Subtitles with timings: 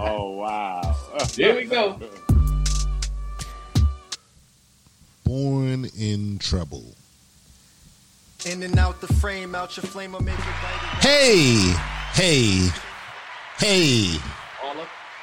[0.00, 0.96] oh wow!
[1.34, 2.00] Here we go.
[5.24, 6.84] Born in trouble.
[8.46, 11.02] In and out the frame, out your flame, will make it bite.
[11.02, 11.74] Hey,
[12.14, 12.68] hey,
[13.58, 14.16] hey.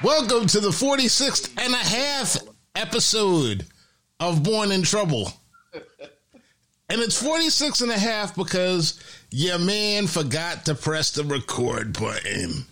[0.03, 2.37] Welcome to the 46th and a half
[2.75, 3.65] episode
[4.19, 5.31] of Born in Trouble.
[6.89, 8.97] And it's 46 and a half because
[9.29, 12.63] your man forgot to press the record button.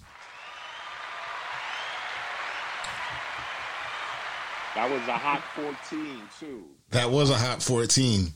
[4.76, 6.66] That was a hot fourteen too.
[6.92, 8.28] That was a hot 14.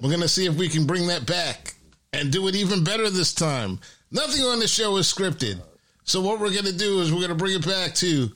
[0.00, 1.74] We're going to see if we can bring that back
[2.12, 3.78] and do it even better this time.
[4.10, 5.60] Nothing on the show is scripted.
[6.04, 8.30] So, what we're going to do is we're going to bring it back to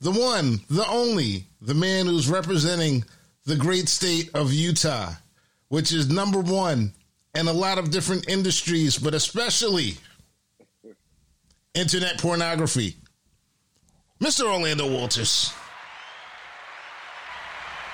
[0.00, 3.04] the one, the only, the man who's representing
[3.44, 5.12] the great state of Utah,
[5.68, 6.92] which is number one
[7.34, 9.94] in a lot of different industries, but especially
[11.74, 12.96] internet pornography.
[14.20, 14.52] Mr.
[14.52, 15.52] Orlando Walters.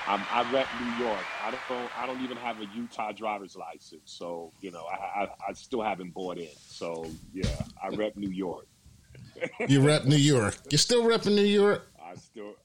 [0.07, 1.25] I'm, I rep New York.
[1.43, 1.89] I don't.
[1.97, 5.81] I don't even have a Utah driver's license, so you know, I, I, I still
[5.81, 6.55] haven't bought in.
[6.67, 7.49] So yeah,
[7.83, 8.67] I rep New York.
[9.67, 10.57] You rep New York.
[10.71, 11.87] You're still repping New York?
[12.03, 12.55] I still,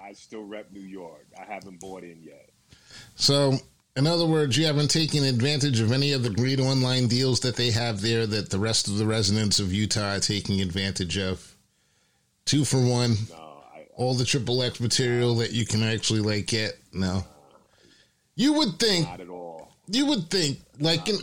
[0.00, 1.26] I still rep New York.
[1.36, 2.50] I haven't bought in yet.
[3.16, 3.54] So,
[3.96, 7.56] in other words, you haven't taken advantage of any of the great online deals that
[7.56, 11.56] they have there that the rest of the residents of Utah are taking advantage of.
[12.44, 13.16] Two for one.
[13.30, 13.49] No,
[14.00, 16.72] All the triple X material that you can actually like get.
[16.90, 17.22] No.
[18.34, 19.06] You would think.
[19.06, 19.74] not at all.
[19.88, 21.16] You would think, like, in,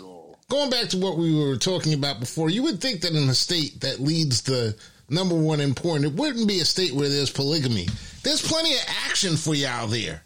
[0.47, 3.33] going back to what we were talking about before, you would think that in a
[3.33, 4.75] state that leads the
[5.09, 7.87] number one in porn, it wouldn't be a state where there's polygamy.
[8.21, 10.21] There's plenty of action for you out there.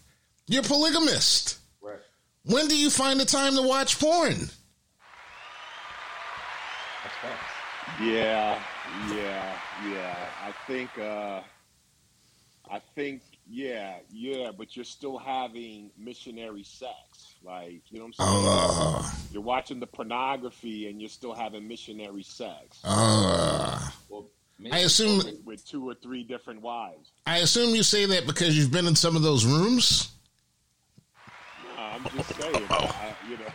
[0.48, 1.58] You're polygamist.
[1.82, 2.00] Right.
[2.44, 4.50] When do you find the time to watch porn?
[8.02, 8.62] Yeah,
[9.10, 10.30] yeah, yeah.
[10.44, 10.90] I think.
[11.00, 11.40] uh
[12.70, 13.22] I think.
[13.50, 14.52] Yeah, yeah.
[14.58, 17.36] But you're still having missionary sex.
[17.44, 18.46] Like you know what I'm saying?
[18.48, 23.90] Uh, You're watching the pornography and you're still having missionary sex uh.
[24.10, 24.28] Well,
[24.72, 27.12] I assume with, with two or three different wives.
[27.26, 30.11] I assume you say that because you've been in some of those rooms.
[32.04, 32.66] No, I'm just saying.
[32.70, 33.48] I, you know.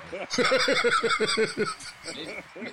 [2.14, 2.72] maybe,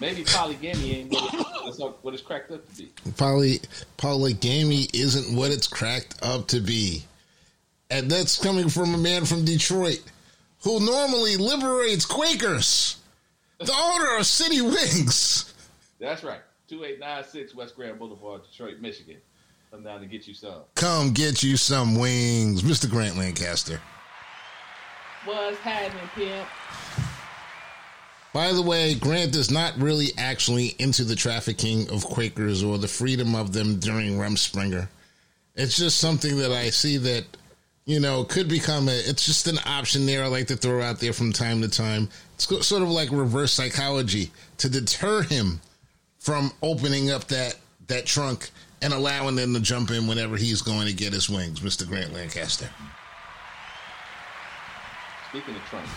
[0.00, 2.92] maybe polygamy ain't what, it, that's not what it's cracked up to be.
[3.16, 3.60] Poly
[3.96, 7.04] polygamy isn't what it's cracked up to be.
[7.90, 10.02] And that's coming from a man from Detroit
[10.62, 12.98] who normally liberates Quakers.
[13.58, 15.54] The owner of City Wings.
[15.98, 16.40] That's right.
[16.68, 19.16] 2896 West Grand Boulevard, Detroit, Michigan.
[19.70, 20.62] Come down to get you some.
[20.74, 22.90] Come get you some wings, Mr.
[22.90, 23.80] Grant Lancaster.
[25.26, 26.48] What's happening, pimp?
[28.32, 32.86] By the way, Grant is not really actually into the trafficking of Quakers or the
[32.86, 34.86] freedom of them during Rumspringa.
[35.56, 37.24] It's just something that I see that,
[37.86, 41.00] you know, could become a, it's just an option there I like to throw out
[41.00, 42.08] there from time to time.
[42.34, 45.60] It's sort of like reverse psychology to deter him
[46.20, 47.56] from opening up that,
[47.88, 48.50] that trunk
[48.80, 51.84] and allowing them to jump in whenever he's going to get his wings, Mr.
[51.84, 52.68] Grant Lancaster.
[55.30, 55.90] Speaking of trunks,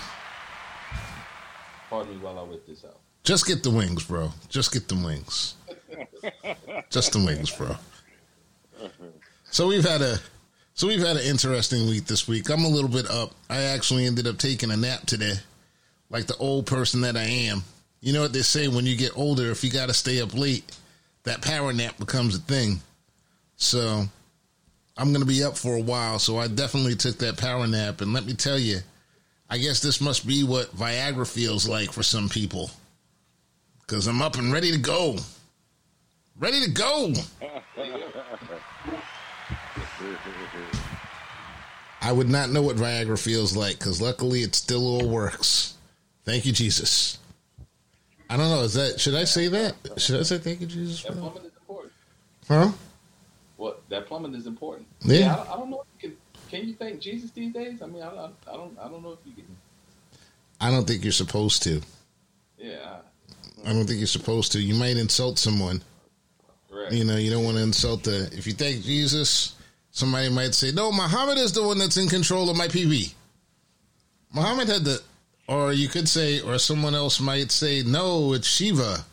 [1.90, 2.98] pardon me while I whip this out.
[3.24, 4.32] Just get the wings, bro.
[4.50, 5.56] Just get the wings.
[6.90, 7.76] Just the wings, bro.
[9.52, 10.20] So we've had a
[10.74, 12.50] so we've had an interesting week this week.
[12.50, 13.34] I'm a little bit up.
[13.50, 15.34] I actually ended up taking a nap today.
[16.10, 17.64] Like the old person that I am.
[18.02, 20.72] You know what they say when you get older, if you gotta stay up late,
[21.24, 22.80] that power nap becomes a thing.
[23.58, 24.06] So
[24.98, 28.14] I'm gonna be up for a while, so I definitely took that power nap and
[28.14, 28.80] let me tell you,
[29.50, 32.70] I guess this must be what Viagra feels like for some people.
[33.82, 35.18] Because I'm up and ready to go.
[36.38, 37.14] Ready to go.
[42.02, 45.76] I would not know what Viagra feels like because luckily it still all works.
[46.24, 47.18] Thank you, Jesus.
[48.30, 48.62] I don't know.
[48.62, 49.76] Is that should I say that?
[49.98, 51.00] Should I say thank you, Jesus?
[51.02, 51.22] For That that?
[51.22, 51.94] plumbing is important.
[52.48, 52.72] Huh?
[53.58, 54.88] What that plumbing is important.
[55.01, 55.34] Yeah.
[55.34, 55.84] I, don't, I don't know.
[55.98, 56.18] If you can,
[56.50, 57.81] can you thank Jesus these days?
[57.81, 58.78] I mean, I, I, I don't.
[58.80, 59.46] I don't know if you can.
[60.60, 61.81] I don't think you're supposed to.
[62.57, 62.98] Yeah.
[63.66, 64.62] I don't think you're supposed to.
[64.62, 65.81] You might insult someone.
[66.72, 66.92] Right.
[66.92, 68.30] You know, you don't want to insult the.
[68.34, 69.56] If you thank Jesus,
[69.92, 73.13] somebody might say, "No, Muhammad is the one that's in control of my PV."
[74.34, 75.01] Muhammad had the,
[75.48, 79.06] or you could say, or someone else might say, "No, it's Shiva."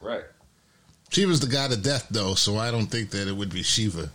[0.00, 0.24] Right.
[1.10, 4.10] Shiva's the god of death, though, so I don't think that it would be Shiva.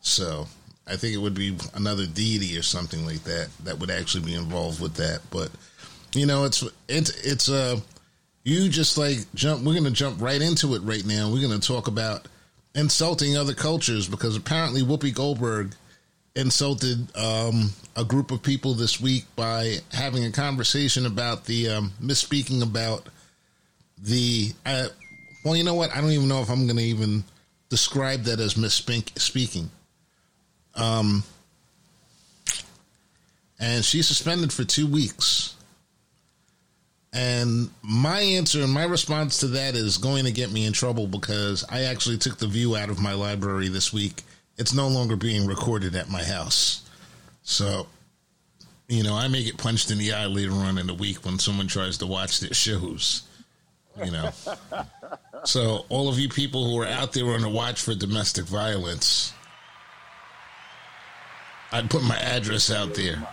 [0.00, 0.46] So
[0.86, 4.34] I think it would be another deity or something like that that would actually be
[4.34, 5.20] involved with that.
[5.30, 5.50] But
[6.14, 7.78] you know, it's it's it's uh
[8.44, 9.64] you just like jump.
[9.64, 11.30] We're gonna jump right into it right now.
[11.30, 12.26] We're gonna talk about
[12.74, 15.74] insulting other cultures because apparently Whoopi Goldberg
[16.34, 21.92] insulted um, a group of people this week by having a conversation about the um,
[22.02, 23.08] misspeaking about
[23.98, 24.52] the.
[24.64, 24.88] Uh,
[25.44, 25.94] well, you know what?
[25.94, 27.24] I don't even know if I'm going to even
[27.68, 29.68] describe that as misspeaking.
[30.74, 31.22] Um,
[33.58, 35.54] and she's suspended for two weeks.
[37.12, 41.06] And my answer and my response to that is going to get me in trouble
[41.06, 44.22] because I actually took the view out of my library this week.
[44.56, 46.88] It's no longer being recorded at my house.
[47.42, 47.86] So,
[48.88, 51.38] you know, I may get punched in the eye later on in the week when
[51.38, 53.22] someone tries to watch their shows.
[54.02, 54.30] You know.
[55.44, 59.34] so, all of you people who are out there on the watch for domestic violence,
[61.72, 63.26] I'd put my address out there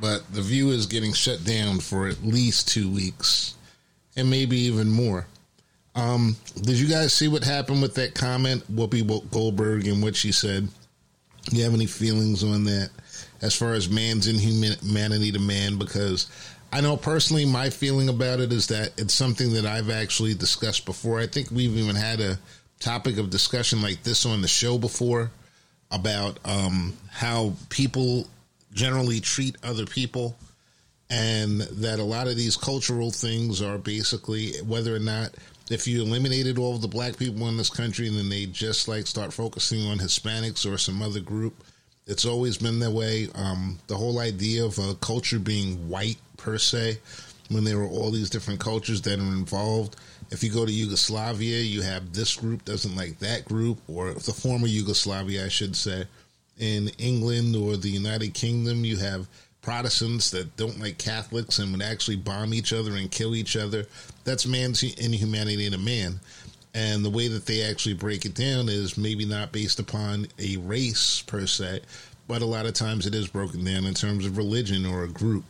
[0.00, 3.54] but the view is getting shut down for at least two weeks
[4.16, 5.26] and maybe even more.
[5.94, 10.32] Um, did you guys see what happened with that comment, Whoopi Goldberg, and what she
[10.32, 10.68] said?
[11.44, 12.90] Do you have any feelings on that
[13.42, 15.78] as far as man's inhumanity to man?
[15.78, 16.28] Because
[16.72, 20.84] I know personally, my feeling about it is that it's something that I've actually discussed
[20.84, 21.20] before.
[21.20, 22.38] I think we've even had a
[22.80, 25.30] topic of discussion like this on the show before
[25.90, 28.26] about um, how people
[28.72, 30.36] generally treat other people
[31.10, 35.30] and that a lot of these cultural things are basically whether or not
[35.70, 38.88] if you eliminated all of the black people in this country and then they just
[38.88, 41.54] like start focusing on Hispanics or some other group,
[42.06, 43.28] it's always been that way.
[43.34, 46.98] Um, the whole idea of a culture being white per se,
[47.48, 49.96] when there were all these different cultures that are involved.
[50.34, 54.32] If you go to Yugoslavia, you have this group doesn't like that group, or the
[54.32, 56.06] former Yugoslavia, I should say
[56.58, 59.28] in England or the United Kingdom, you have
[59.62, 63.86] Protestants that don't like Catholics and would actually bomb each other and kill each other.
[64.24, 66.20] That's man's inhumanity in a man.
[66.74, 70.56] And the way that they actually break it down is maybe not based upon a
[70.58, 71.80] race per se,
[72.26, 75.08] but a lot of times it is broken down in terms of religion or a
[75.08, 75.44] group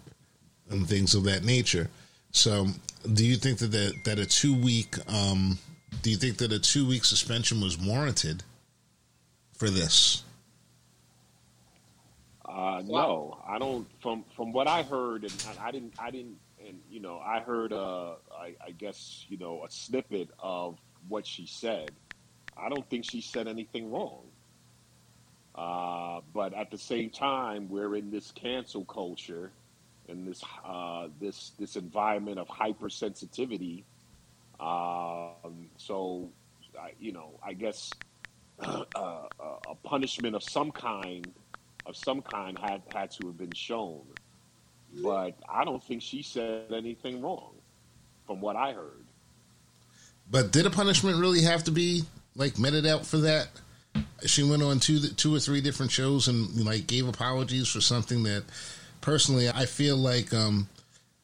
[0.69, 1.89] and things of that nature.
[2.33, 2.67] So,
[3.13, 5.59] do you think that that, that a two week um,
[6.03, 8.43] do you think that a two week suspension was warranted
[9.55, 10.23] for this?
[12.45, 13.87] Uh, no, I don't.
[14.01, 17.41] From from what I heard, and I, I didn't, I didn't, and you know, I
[17.41, 20.79] heard, uh, I, I guess, you know, a snippet of
[21.09, 21.91] what she said.
[22.57, 24.23] I don't think she said anything wrong.
[25.55, 29.51] Uh, but at the same time, we're in this cancel culture,
[30.09, 33.85] and this uh, this this environment of hypersensitivity.
[34.61, 36.31] Um, so,
[36.81, 37.91] I, you know, I guess
[38.61, 41.31] uh, a punishment of some kind
[41.87, 44.03] of some kind had had to have been shown.
[45.03, 47.53] But I don't think she said anything wrong,
[48.27, 49.05] from what I heard.
[50.31, 52.05] But did a punishment really have to be
[52.37, 53.49] like meted out for that?
[54.25, 58.23] She went on two two or three different shows and like gave apologies for something
[58.23, 58.45] that,
[59.05, 60.67] personally, I feel like um,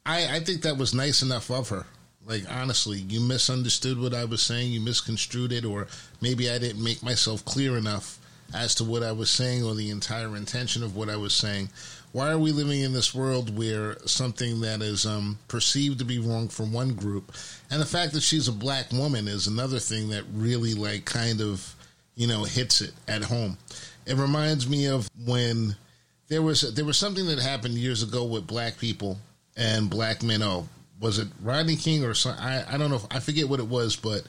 [0.05, 1.87] I I think that was nice enough of her.
[2.27, 5.88] Like honestly, you misunderstood what I was saying, you misconstrued it, or
[6.21, 8.19] maybe I didn't make myself clear enough
[8.53, 11.71] as to what I was saying or the entire intention of what I was saying.
[12.12, 16.19] Why are we living in this world where something that is um, perceived to be
[16.19, 17.33] wrong from one group,
[17.71, 21.41] and the fact that she's a black woman is another thing that really like kind
[21.41, 21.75] of
[22.15, 23.57] you know hits it at home.
[24.04, 25.76] It reminds me of when
[26.30, 29.18] there was there was something that happened years ago with black people
[29.56, 30.42] and black men.
[30.42, 30.66] Oh,
[31.00, 33.02] was it Rodney King or I I don't know.
[33.10, 34.22] I forget what it was, but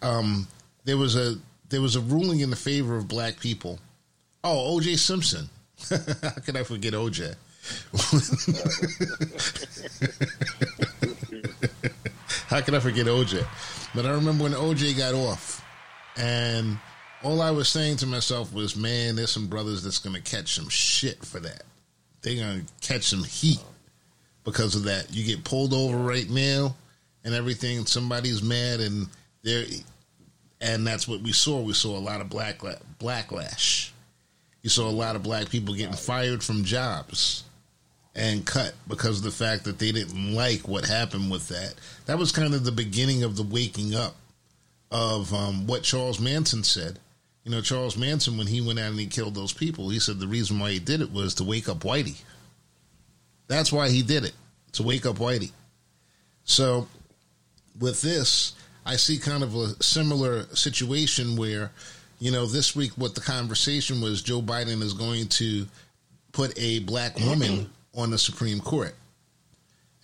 [0.00, 0.46] um,
[0.84, 1.34] there was a
[1.68, 3.78] there was a ruling in the favor of black people.
[4.42, 4.96] Oh, O.J.
[4.96, 5.50] Simpson.
[5.90, 7.32] How could I forget O.J.?
[12.48, 13.46] How could I forget OJ?
[13.94, 15.64] But I remember when OJ got off,
[16.16, 16.78] and
[17.22, 20.54] all I was saying to myself was, "Man, there's some brothers that's going to catch
[20.54, 21.62] some shit for that.
[22.22, 23.60] They're going to catch some heat
[24.44, 25.12] because of that.
[25.12, 26.74] You get pulled over right now,
[27.24, 27.86] and everything.
[27.86, 29.08] Somebody's mad, and
[29.42, 29.66] they're
[30.60, 31.60] and that's what we saw.
[31.60, 32.58] We saw a lot of black
[32.98, 33.90] backlash.
[34.62, 37.44] You saw a lot of black people getting fired from jobs
[38.14, 41.74] and cut because of the fact that they didn't like what happened with that.
[42.06, 44.16] That was kind of the beginning of the waking up
[44.90, 46.98] of um, what Charles Manson said.
[47.44, 50.18] You know, Charles Manson, when he went out and he killed those people, he said
[50.18, 52.20] the reason why he did it was to wake up Whitey.
[53.48, 54.34] That's why he did it,
[54.72, 55.50] to wake up Whitey.
[56.44, 56.86] So,
[57.78, 58.54] with this,
[58.84, 61.72] I see kind of a similar situation where,
[62.18, 65.66] you know, this week what the conversation was Joe Biden is going to
[66.32, 68.94] put a black woman on the Supreme Court.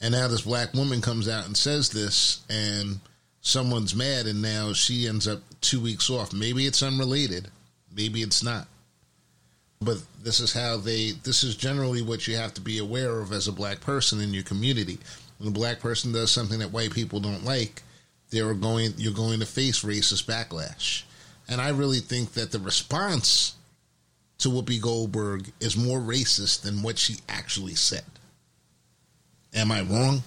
[0.01, 3.01] And now this black woman comes out and says this, and
[3.41, 6.33] someone's mad, and now she ends up two weeks off.
[6.33, 7.49] Maybe it's unrelated,
[7.95, 8.69] maybe it's not.
[9.81, 11.13] But this is how they.
[11.23, 14.33] This is generally what you have to be aware of as a black person in
[14.33, 14.99] your community.
[15.39, 17.83] When a black person does something that white people don't like,
[18.31, 18.95] they're going.
[18.97, 21.03] You're going to face racist backlash,
[21.47, 23.55] and I really think that the response
[24.39, 28.05] to Whoopi Goldberg is more racist than what she actually said.
[29.55, 30.23] Am I wrong?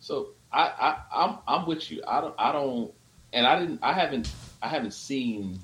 [0.00, 2.02] So I, I I'm I'm with you.
[2.06, 2.92] I don't I don't
[3.32, 5.58] and I didn't I haven't I haven't seen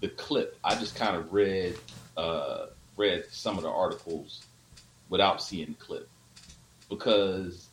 [0.00, 0.58] the clip.
[0.64, 1.76] I just kind of read
[2.16, 4.44] uh read some of the articles
[5.08, 6.08] without seeing the clip
[6.88, 7.68] because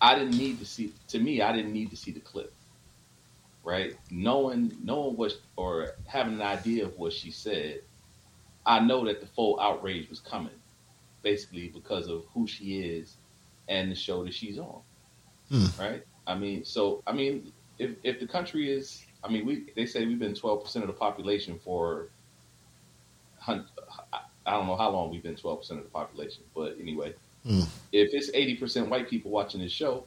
[0.00, 2.52] I didn't need to see to me I didn't need to see the clip.
[3.64, 3.96] Right?
[4.10, 7.80] Knowing knowing what or having an idea of what she said,
[8.64, 10.52] I know that the full outrage was coming
[11.22, 13.16] basically because of who she is
[13.68, 14.80] and the show that she's on.
[15.50, 15.66] Hmm.
[15.80, 16.02] Right?
[16.26, 20.06] I mean, so I mean, if if the country is, I mean, we they say
[20.06, 22.08] we've been twelve percent of the population for,
[23.46, 23.62] I
[24.46, 27.14] don't know how long we've been twelve percent of the population, but anyway,
[27.44, 27.60] Hmm.
[27.92, 30.04] if it's eighty percent white people watching this show,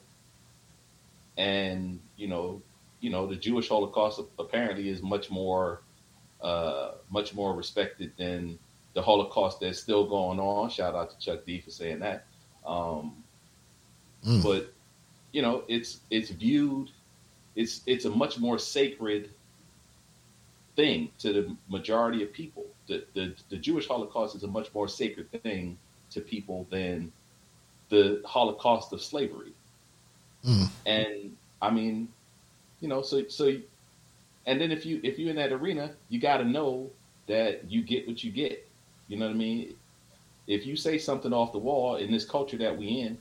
[1.38, 2.61] and you know,
[2.99, 5.81] you know, the Jewish Holocaust apparently is much more,
[6.41, 8.59] uh, much more respected than
[8.93, 10.69] the Holocaust that's still going on.
[10.69, 12.25] Shout out to Chuck D for saying that.
[12.65, 13.23] Um,
[14.25, 14.43] Mm.
[14.43, 14.73] but
[15.31, 16.91] you know, it's it's viewed,
[17.60, 19.30] it's it's a much more sacred
[20.78, 22.66] thing to the majority of people.
[22.88, 25.78] The the, the Jewish Holocaust is a much more sacred thing
[26.12, 27.12] to people than
[27.89, 29.51] the Holocaust of slavery.
[30.46, 30.70] Mm.
[30.86, 32.08] And I mean,
[32.80, 33.58] you know, so so,
[34.46, 36.89] and then if you if you're in that arena, you got to know
[37.28, 38.66] that you get what you get.
[39.10, 39.75] You know what I mean?
[40.48, 43.18] If you say something off the wall in this culture that we in,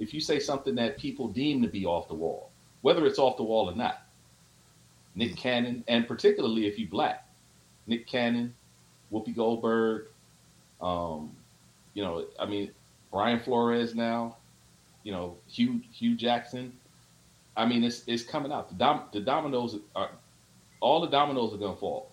[0.00, 2.49] if you say something that people deem to be off the wall,
[2.82, 4.02] whether it's off the wall or not,
[5.14, 7.26] Nick Cannon, and particularly if you black,
[7.86, 8.54] Nick Cannon,
[9.12, 10.06] Whoopi Goldberg,
[10.80, 11.34] um,
[11.94, 12.70] you know, I mean,
[13.10, 14.36] Brian Flores now,
[15.02, 16.72] you know, Hue Hue Jackson.
[17.56, 18.68] I mean, it's it's coming out.
[18.68, 20.10] The, dom- the dominoes are
[20.80, 22.10] all the dominoes are gonna fall.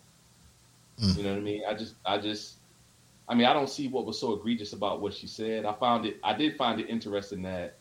[1.00, 1.17] Mm.
[1.17, 1.62] You know what I mean?
[1.67, 2.55] I just I just
[3.29, 5.65] I mean, I don't see what was so egregious about what she said.
[5.65, 7.76] I found it I did find it interesting that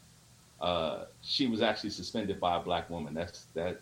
[0.61, 3.15] uh, she was actually suspended by a black woman.
[3.15, 3.81] That's that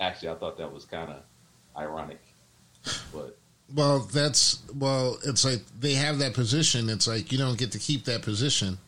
[0.00, 1.22] actually I thought that was kind of
[1.76, 2.20] ironic.
[3.12, 3.36] But
[3.74, 5.18] Well, that's well.
[5.24, 6.88] It's like they have that position.
[6.88, 8.78] It's like you don't get to keep that position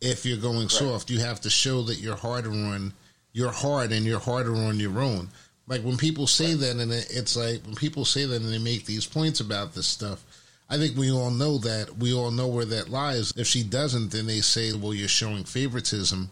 [0.00, 1.10] if you're going soft.
[1.10, 2.92] You have to show that you're harder on
[3.32, 5.28] you're hard and you're harder on your own.
[5.66, 8.86] Like when people say that, and it's like when people say that and they make
[8.86, 10.24] these points about this stuff.
[10.70, 11.98] I think we all know that.
[11.98, 13.32] We all know where that lies.
[13.36, 16.30] If she doesn't, then they say, "Well, you're showing favoritism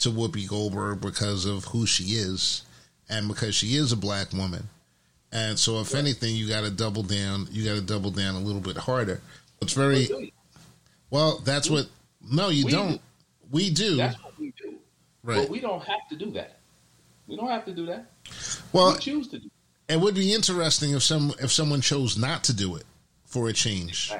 [0.00, 2.62] to Whoopi Goldberg because of who she is,
[3.08, 4.68] and because she is a black woman."
[5.30, 7.46] And so, if anything, you got to double down.
[7.52, 9.20] You got to double down a little bit harder.
[9.62, 10.24] It's very oh,
[11.10, 11.38] well.
[11.38, 11.86] That's what.
[12.20, 12.92] No, you We don't.
[12.94, 12.98] do.
[13.52, 13.96] We do.
[13.96, 14.74] that's what we do.
[15.22, 15.36] Right.
[15.42, 16.58] But we don't have to do that.
[17.28, 18.06] We don't have to do that.
[18.72, 19.48] well, we choose to do.
[19.88, 22.84] it would be interesting if some if someone chose not to do it
[23.28, 24.12] for a change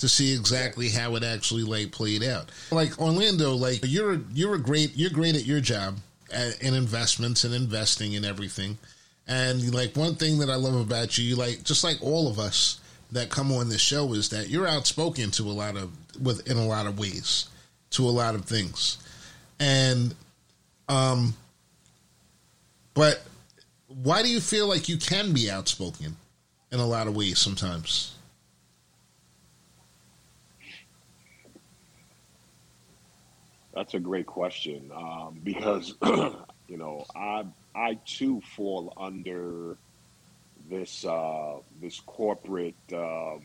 [0.00, 2.50] to see exactly how it actually like played out.
[2.70, 5.98] Like Orlando, like you're you're a great you're great at your job
[6.32, 8.78] at, in investments and investing and everything.
[9.28, 12.38] And like one thing that I love about you, you like just like all of
[12.38, 12.80] us
[13.12, 16.56] that come on this show is that you're outspoken to a lot of with in
[16.56, 17.48] a lot of ways
[17.90, 18.98] to a lot of things.
[19.60, 20.14] And
[20.88, 21.34] um
[22.94, 23.22] but
[23.88, 26.16] why do you feel like you can be outspoken
[26.72, 28.14] in a lot of ways sometimes?
[33.74, 39.76] That's a great question um, because you know I I too fall under
[40.68, 43.42] this uh, this corporate um,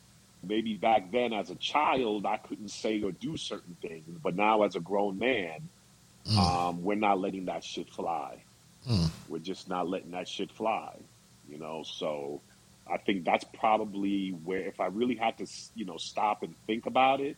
[0.44, 4.64] maybe back then as a child I couldn't say or do certain things, but now
[4.64, 5.70] as a grown man,
[6.26, 6.38] Mm.
[6.38, 8.44] um, we're not letting that shit fly.
[8.86, 9.10] Mm.
[9.30, 10.94] We're just not letting that shit fly,
[11.48, 11.84] you know.
[11.86, 12.42] So
[12.86, 16.86] I think that's probably where if I really had to, you know, stop and think
[16.86, 17.38] about it,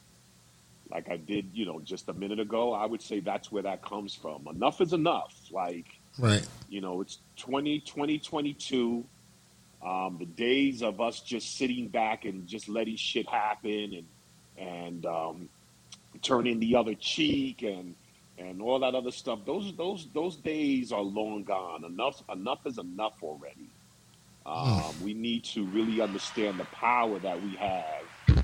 [0.89, 3.83] like I did, you know, just a minute ago, I would say that's where that
[3.83, 4.47] comes from.
[4.47, 5.35] Enough is enough.
[5.51, 6.45] Like Right.
[6.69, 9.03] you know, it's 20, 2022.
[9.85, 14.05] Um, the days of us just sitting back and just letting shit happen and
[14.57, 15.49] and um,
[16.21, 17.95] turning the other cheek and
[18.37, 19.39] and all that other stuff.
[19.45, 21.85] Those those those days are long gone.
[21.85, 23.69] Enough enough is enough already.
[24.45, 28.43] Um, we need to really understand the power that we have.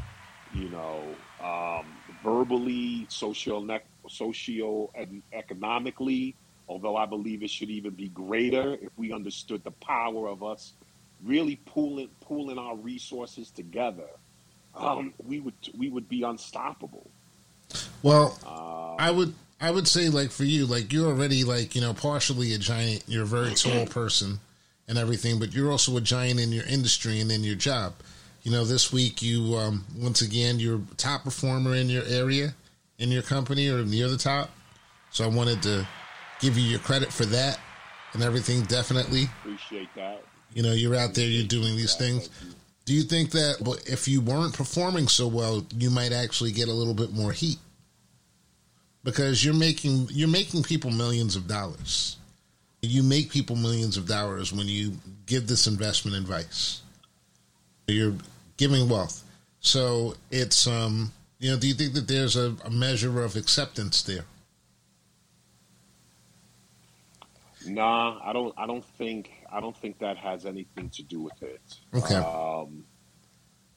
[0.53, 1.01] You know,
[1.43, 1.85] um,
[2.23, 3.67] verbally, social,
[4.07, 6.35] socio, and economically.
[6.67, 10.73] Although I believe it should even be greater if we understood the power of us
[11.23, 14.07] really pooling pooling our resources together.
[14.75, 17.09] Um, we would we would be unstoppable.
[18.03, 21.81] Well, Uh, I would I would say like for you, like you're already like you
[21.81, 23.03] know partially a giant.
[23.07, 24.39] You're a very tall person
[24.87, 27.93] and everything, but you're also a giant in your industry and in your job.
[28.43, 32.53] You know, this week you um, once again you're top performer in your area,
[32.99, 34.51] in your company, or near the top.
[35.09, 35.87] So I wanted to
[36.39, 37.59] give you your credit for that
[38.13, 38.63] and everything.
[38.63, 40.23] Definitely, appreciate that.
[40.53, 42.29] you know, you're out there, you're doing these things.
[42.85, 46.67] Do you think that well, if you weren't performing so well, you might actually get
[46.67, 47.57] a little bit more heat?
[49.03, 52.17] Because you're making you're making people millions of dollars.
[52.81, 54.93] You make people millions of dollars when you
[55.25, 56.81] give this investment advice.
[57.87, 58.13] You're
[58.57, 59.23] giving wealth.
[59.59, 64.01] So it's um you know, do you think that there's a, a measure of acceptance
[64.03, 64.25] there?
[67.67, 68.53] Nah, I don't.
[68.57, 69.31] I don't think.
[69.51, 71.61] I don't think that has anything to do with it.
[71.93, 72.15] Okay.
[72.15, 72.83] Um,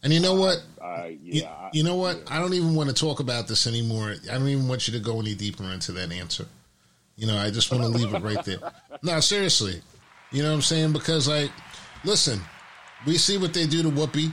[0.03, 0.59] And you know what?
[0.83, 1.51] I, You, yeah.
[1.51, 2.19] I- you know what?
[2.19, 2.37] yeah.
[2.37, 4.15] I don't even want to talk about this anymore.
[4.31, 6.47] I don't even want you to go any deeper into that answer.
[7.17, 8.59] You know, I just want to leave it right there.
[9.03, 9.81] No, seriously.
[10.33, 10.93] You know what I'm saying?
[10.93, 11.51] Because like,
[12.05, 12.41] listen,
[13.07, 14.33] we see what they do to Whoopi.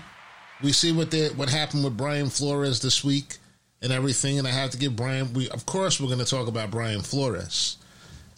[0.64, 3.38] We see what they what happened with Brian Flores this week
[3.82, 4.40] and everything.
[4.40, 5.34] And I have to give Brian.
[5.34, 7.78] We of course we're going to talk about Brian Flores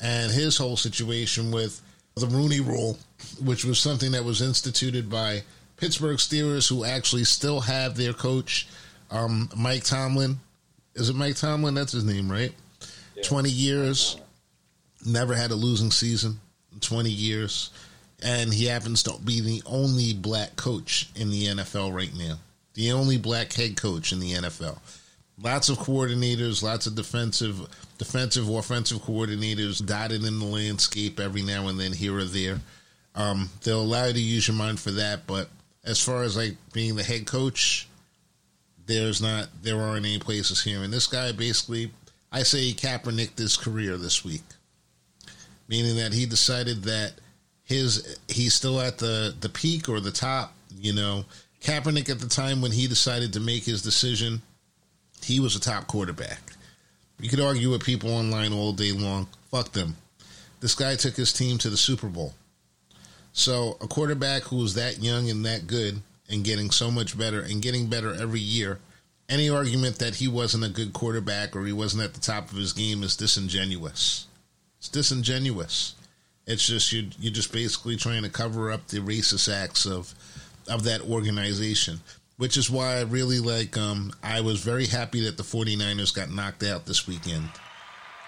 [0.02, 1.82] and his whole situation with
[2.16, 2.98] the Rooney Rule,
[3.44, 5.44] which was something that was instituted by
[5.78, 8.68] Pittsburgh Steelers, who actually still have their coach,
[9.12, 10.40] um, Mike Tomlin.
[10.96, 11.76] Is it Mike Tomlin?
[11.76, 12.52] That's his name, right?
[13.16, 13.24] Yeah.
[13.24, 14.18] 20 years,
[15.06, 16.40] never had a losing season
[16.74, 17.70] in 20 years.
[18.24, 22.40] And he happens to be the only black coach in the NFL right now.
[22.74, 24.80] The only black head coach in the NFL.
[25.42, 27.60] Lots of coordinators, lots of defensive,
[28.00, 32.60] defensive, offensive coordinators dotted in the landscape every now and then here or there.
[33.14, 35.50] Um, they'll allow you to use your mind for that, but
[35.84, 37.88] as far as like being the head coach,
[38.88, 40.82] there's not there aren't any places here.
[40.84, 41.92] And this guy basically,
[42.32, 44.44] I say Kaepernicked his career this week,
[45.68, 47.14] meaning that he decided that
[47.64, 50.54] his he's still at the the peak or the top.
[50.80, 51.26] You know,
[51.62, 54.42] Kaepernick at the time when he decided to make his decision,
[55.28, 56.40] he was a top quarterback.
[57.20, 59.28] You could argue with people online all day long.
[59.52, 59.98] Fuck them.
[60.62, 62.34] This guy took his team to the Super Bowl.
[63.34, 67.42] So a quarterback who was that young and that good and getting so much better
[67.42, 68.80] and getting better every year,
[69.30, 72.58] any argument that he wasn't a good quarterback or he wasn't at the top of
[72.58, 74.26] his game is disingenuous.
[74.80, 75.96] It's disingenuous.
[76.46, 80.14] It's just you you're just basically trying to cover up the racist acts of
[80.70, 82.00] of that organization.
[82.38, 86.32] Which is why I really like um I was very happy that the 49ers got
[86.32, 87.50] knocked out this weekend.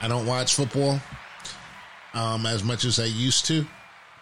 [0.01, 0.99] I don't watch football
[2.13, 3.65] um as much as I used to.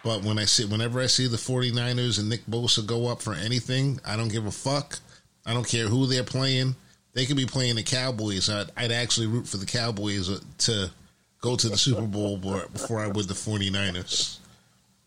[0.04, 3.34] But when I see, whenever I see the 49ers and Nick Bosa go up for
[3.34, 4.98] anything, I don't give a fuck.
[5.44, 6.76] I don't care who they're playing.
[7.14, 8.48] They could be playing the Cowboys.
[8.48, 10.90] I'd, I'd actually root for the Cowboys uh, to
[11.40, 14.38] go to the Super Bowl before I would the 49ers.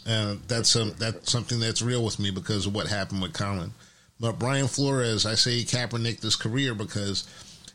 [0.05, 3.71] And that's that's something that's real with me because of what happened with Colin.
[4.21, 7.27] But Brian Flores, I say he Kaepernicked his career because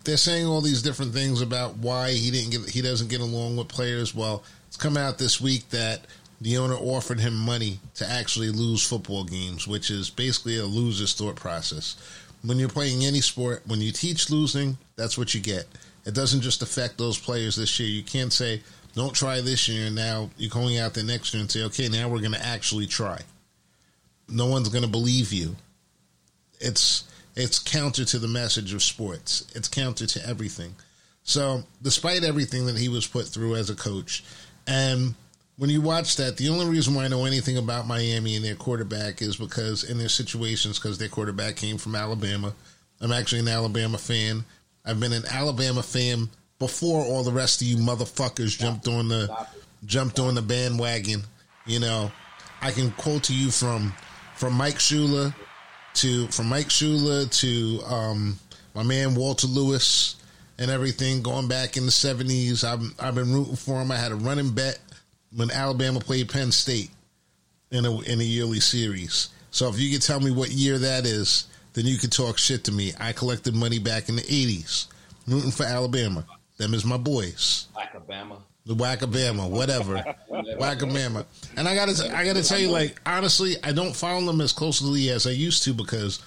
[0.04, 3.56] they're saying all these different things about why he didn't get he doesn't get along
[3.56, 4.14] with players.
[4.14, 6.06] Well, it's come out this week that
[6.40, 11.14] the owner offered him money to actually lose football games, which is basically a loser's
[11.14, 11.96] thought process.
[12.42, 15.66] when you're playing any sport, when you teach losing, that's what you get.
[16.04, 17.88] It doesn't just affect those players this year.
[17.88, 18.62] You can't say,
[18.94, 21.88] don't try this year, and now you're going out the next year and say, okay,
[21.88, 23.20] now we're going to actually try.
[24.28, 25.56] No one's going to believe you.
[26.60, 29.46] It's it's counter to the message of sports.
[29.54, 30.74] It's counter to everything.
[31.22, 34.24] So, despite everything that he was put through as a coach,
[34.66, 35.14] and
[35.58, 38.54] when you watch that, the only reason why I know anything about Miami and their
[38.54, 42.54] quarterback is because in their situations, because their quarterback came from Alabama.
[43.00, 44.44] I'm actually an Alabama fan.
[44.84, 49.46] I've been an Alabama fan before all the rest of you motherfuckers jumped on the
[49.84, 51.22] jumped on the bandwagon.
[51.66, 52.12] You know,
[52.62, 53.92] I can quote to you from
[54.36, 55.34] from Mike Shula
[55.96, 58.38] to from Mike Shula to um,
[58.74, 60.16] my man Walter Lewis
[60.58, 62.64] and everything going back in the seventies.
[62.64, 63.90] I've I've been rooting for him.
[63.90, 64.78] I had a running bet
[65.34, 66.90] when Alabama played Penn State
[67.70, 69.30] in a in a yearly series.
[69.50, 72.64] So if you can tell me what year that is, then you can talk shit
[72.64, 72.92] to me.
[73.00, 74.88] I collected money back in the eighties,
[75.26, 76.26] rooting for Alabama.
[76.58, 77.66] Them is my boys.
[77.76, 78.38] Alabama.
[78.66, 79.94] The Wackabama, whatever,
[80.30, 81.24] Wackabama,
[81.56, 85.08] and I gotta, I gotta tell you, like honestly, I don't follow them as closely
[85.10, 86.20] as I used to because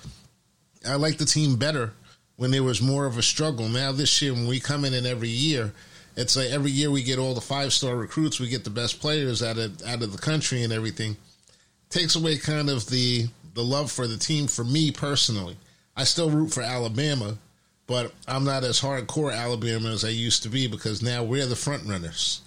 [0.87, 1.91] I like the team better
[2.37, 3.67] when there was more of a struggle.
[3.67, 5.73] Now this year, when we come in, in every year,
[6.15, 9.01] it's like every year we get all the five star recruits, we get the best
[9.01, 11.17] players out of out of the country and everything.
[11.89, 15.57] Takes away kind of the the love for the team for me personally.
[15.97, 17.37] I still root for Alabama,
[17.89, 21.55] but I'm not as hardcore Alabama as I used to be because now we're the
[21.55, 22.41] front runners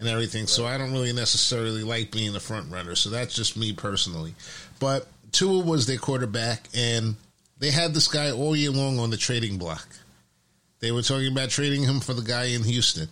[0.00, 0.46] and everything.
[0.46, 2.94] So I don't really necessarily like being the front runner.
[2.94, 4.34] So that's just me personally.
[4.80, 7.16] But Tua was their quarterback, and
[7.58, 9.86] they had this guy all year long on the trading block.
[10.80, 13.08] They were talking about trading him for the guy in Houston.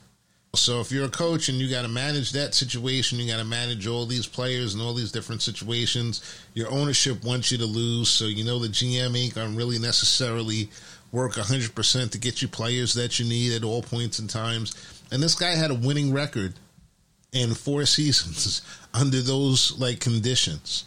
[0.55, 3.45] So if you're a coach and you got to manage that situation, you got to
[3.45, 6.23] manage all these players and all these different situations.
[6.55, 10.71] Your ownership wants you to lose, so you know the GM ain't gonna really necessarily
[11.15, 14.75] work 100% to get you players that you need at all points and times.
[15.13, 16.55] And this guy had a winning record
[17.33, 20.85] in four seasons under those like conditions.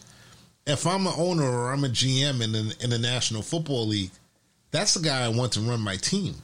[0.67, 4.11] If I'm an owner or I'm a GM in the, in the National Football League,
[4.71, 6.35] that's the guy I want to run my team.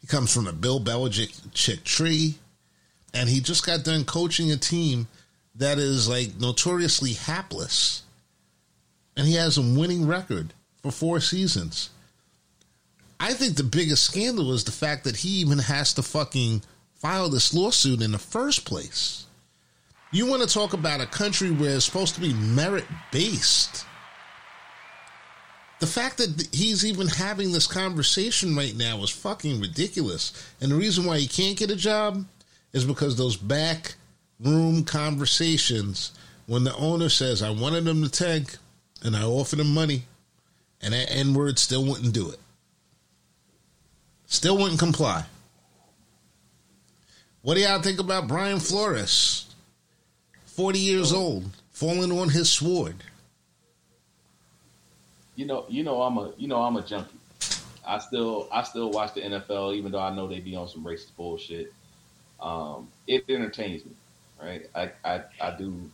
[0.00, 2.36] He comes from the Bill Belichick tree,
[3.12, 5.08] and he just got done coaching a team
[5.56, 8.02] that is like notoriously hapless,
[9.16, 11.90] and he has a winning record for four seasons.
[13.22, 16.62] I think the biggest scandal is the fact that he even has to fucking
[16.96, 19.26] file this lawsuit in the first place.
[20.10, 23.86] You want to talk about a country where it's supposed to be merit based.
[25.78, 30.32] The fact that he's even having this conversation right now is fucking ridiculous.
[30.60, 32.24] And the reason why he can't get a job
[32.72, 33.94] is because those back
[34.40, 36.10] room conversations
[36.48, 38.56] when the owner says, I wanted him to tank
[39.04, 40.06] and I offered him money,
[40.80, 42.40] and that N word still wouldn't do it.
[44.32, 45.26] Still wouldn't comply.
[47.42, 49.54] What do y'all think about Brian Flores?
[50.46, 52.96] 40 years old, falling on his sword.
[55.36, 57.18] You know, you know, I'm a, you know, I'm a junkie.
[57.86, 60.82] I still, I still watch the NFL, even though I know they be on some
[60.82, 61.70] racist bullshit.
[62.40, 63.92] Um, it entertains me,
[64.42, 64.62] right?
[64.74, 65.90] I, I, I do.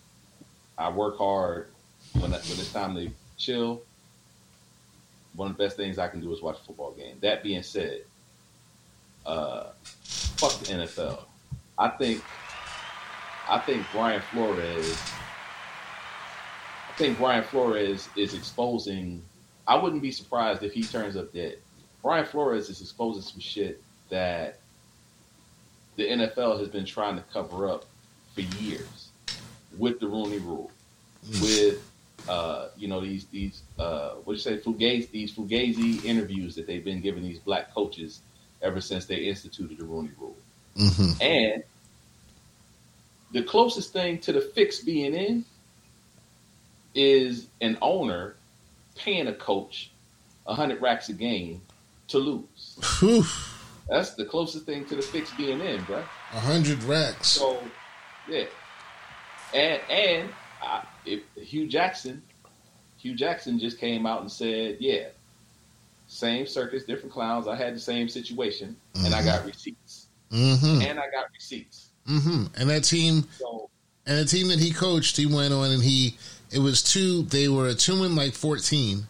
[0.78, 1.66] I work hard
[2.12, 3.82] when, when it's time to chill.
[5.34, 7.16] One of the best things I can do is watch a football game.
[7.20, 8.02] That being said,
[9.28, 11.24] uh, fuck the NFL.
[11.78, 12.24] I think
[13.48, 15.00] I think Brian Flores
[16.88, 19.22] I think Brian Flores is exposing
[19.66, 21.58] I wouldn't be surprised if he turns up dead.
[22.02, 24.58] Brian Flores is exposing some shit that
[25.96, 27.84] the NFL has been trying to cover up
[28.34, 29.10] for years
[29.76, 30.70] with the Rooney Rule,
[31.42, 31.84] with
[32.28, 36.84] uh, you know these these uh, what you say fugazi these fugazi interviews that they've
[36.84, 38.20] been giving these black coaches
[38.62, 40.36] ever since they instituted the Rooney Rule.
[40.76, 41.22] Mm-hmm.
[41.22, 41.62] And
[43.32, 45.44] the closest thing to the fix being in
[46.94, 48.34] is an owner
[48.96, 49.90] paying a coach
[50.46, 51.60] a hundred racks a game
[52.08, 52.78] to lose.
[52.98, 53.24] Whew.
[53.88, 55.98] That's the closest thing to the fix being in, bro.
[55.98, 57.28] A hundred racks.
[57.28, 57.62] So,
[58.28, 58.44] yeah,
[59.54, 60.28] and and
[60.62, 62.22] I, if Hue Jackson,
[62.98, 65.08] Hue Jackson just came out and said, yeah,
[66.08, 67.46] same circus, different clowns.
[67.46, 70.82] I had the same situation, and I got receipts, Mm-hmm.
[70.82, 71.90] and I got receipts.
[72.08, 72.46] Mm-hmm.
[72.60, 73.70] And that team, So
[74.06, 76.16] and the team that he coached, he went on and he,
[76.50, 77.22] it was two.
[77.22, 79.06] They were a two and like fourteen.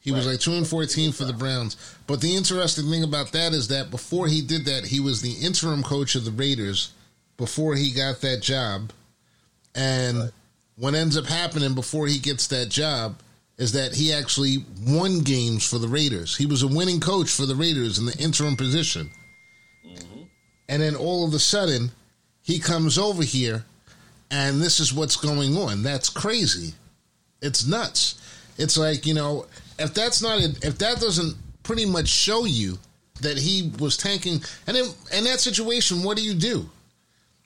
[0.00, 1.76] He was like two and fourteen for the Browns.
[2.06, 5.32] But the interesting thing about that is that before he did that, he was the
[5.32, 6.92] interim coach of the Raiders
[7.38, 8.92] before he got that job.
[9.74, 10.30] And
[10.76, 13.16] what ends up happening before he gets that job
[13.56, 16.36] is that he actually won games for the Raiders.
[16.36, 19.10] He was a winning coach for the Raiders in the interim position.
[19.86, 20.22] Mm-hmm.
[20.68, 21.90] And then all of a sudden,
[22.42, 23.64] he comes over here,
[24.30, 25.82] and this is what's going on.
[25.82, 26.74] That's crazy.
[27.40, 28.20] It's nuts.
[28.58, 29.46] It's like you know,
[29.78, 32.78] if that's not if that doesn't pretty much show you
[33.20, 36.68] that he was tanking, and in, in that situation, what do you do?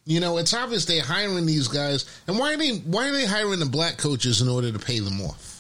[0.05, 3.27] You know, it's obvious they're hiring these guys, and why are they why are they
[3.27, 5.58] hiring the black coaches in order to pay them off?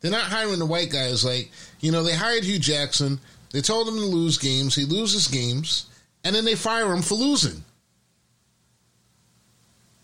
[0.00, 1.24] They're not hiring the white guys.
[1.24, 3.20] Like you know, they hired Hue Jackson.
[3.50, 4.74] They told him to lose games.
[4.74, 5.86] He loses games,
[6.24, 7.64] and then they fire him for losing.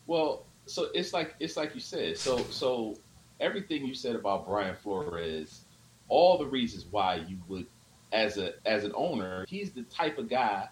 [0.07, 2.18] Well, so it's like it's like you said.
[2.18, 2.98] So so
[3.40, 5.61] everything you said about Brian Flores,
[6.09, 7.66] all the reasons why you would,
[8.12, 10.68] as a as an owner, he's the type of guy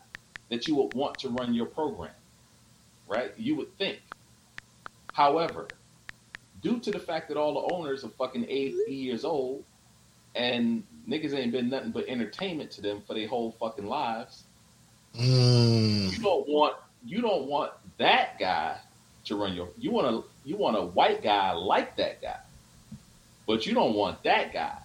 [0.50, 2.12] that you would want to run your program,
[3.08, 3.32] right?
[3.36, 4.00] You would think.
[5.12, 5.68] However,
[6.62, 9.64] due to the fact that all the owners are fucking 80 years old
[10.34, 14.44] and niggas ain't been nothing but entertainment to them for their whole fucking lives,
[15.14, 16.10] Mm.
[16.10, 18.78] you don't want you don't want that guy
[19.26, 22.38] to run your you want a you want a white guy like that guy.
[23.46, 24.78] But you don't want that guy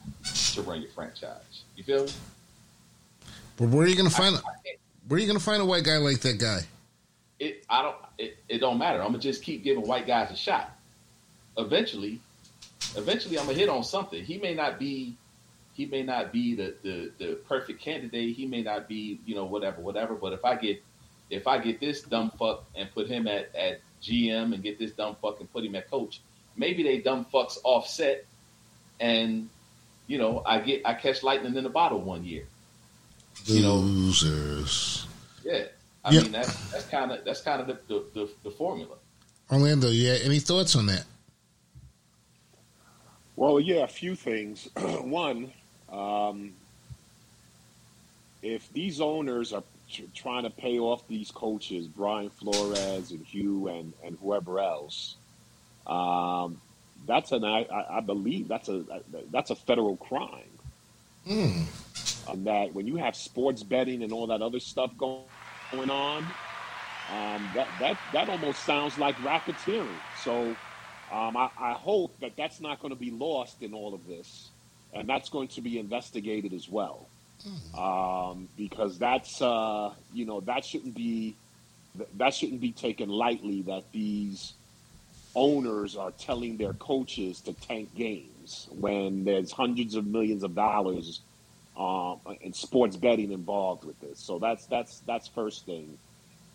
[0.53, 1.63] to run your franchise.
[1.77, 2.11] You feel me?
[3.55, 4.41] But where are you going to find I
[5.07, 6.59] where are you to find a white guy like that guy?
[7.39, 8.99] it I don't it, it don't matter.
[9.01, 10.76] I'm gonna just keep giving white guys a shot.
[11.57, 12.19] Eventually,
[12.95, 14.23] eventually I'm gonna hit on something.
[14.23, 15.15] He may not be
[15.73, 18.35] he may not be the, the, the perfect candidate.
[18.35, 20.15] He may not be, you know, whatever, whatever.
[20.15, 20.83] But if I get
[21.29, 24.91] if I get this dumb fuck and put him at, at GM and get this
[24.91, 26.21] dumb fuck and put him at coach,
[26.55, 28.25] maybe they dumb fucks offset
[28.99, 29.49] and
[30.07, 32.45] you know, I get I catch lightning in the bottle one year.
[33.45, 35.05] You know- Losers.
[35.43, 35.65] Yeah.
[36.03, 36.21] I Yeah.
[36.21, 38.95] mean that's that's kind of that's kind of the, the, the, the formula.
[39.51, 41.05] Orlando, yeah, any thoughts on that?
[43.37, 44.67] Well, yeah, a few things.
[44.75, 45.53] One,
[45.91, 46.53] um,
[48.41, 53.67] if these owners are tr- trying to pay off these coaches, Brian Flores and Hue
[53.67, 55.15] and, and whoever else,
[55.85, 56.59] um,
[57.05, 58.83] that's an I, I believe that's a
[59.31, 60.41] that's a federal crime.
[62.27, 65.23] On that, when you have sports betting and all that other stuff going
[65.71, 66.23] going on,
[67.13, 69.87] um, that that that almost sounds like racketeering.
[70.23, 70.55] So.
[71.11, 74.49] Um, I, I hope that that's not going to be lost in all of this,
[74.93, 77.07] and that's going to be investigated as well,
[77.77, 81.35] um, because that's uh, you know that shouldn't be
[82.17, 83.61] that shouldn't be taken lightly.
[83.61, 84.53] That these
[85.35, 91.21] owners are telling their coaches to tank games when there's hundreds of millions of dollars
[91.77, 94.19] um, in sports betting involved with this.
[94.19, 95.97] So that's that's that's first thing.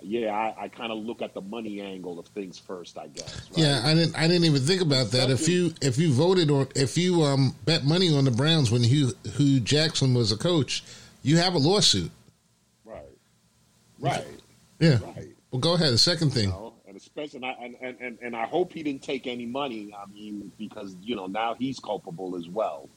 [0.04, 3.48] Yeah, I, I kind of look at the money angle of things first, I guess.
[3.50, 3.58] right?
[3.58, 4.16] Yeah, I didn't.
[4.18, 5.30] I didn't even think about that.
[5.30, 8.82] If you if you voted or if you um, bet money on the Browns when
[8.82, 10.82] Hue, Hue Jackson was a coach,
[11.22, 12.10] you have a lawsuit.
[12.84, 13.02] Right.
[14.00, 14.24] Right.
[14.80, 14.98] Yeah.
[15.04, 15.28] Right.
[15.50, 15.92] Well, go ahead.
[15.92, 16.48] The second You thing.
[16.50, 19.46] know, and especially, and I, and, and, and, and I hope he didn't take any
[19.46, 19.94] money.
[19.96, 22.88] I mean, because you know now he's culpable as well.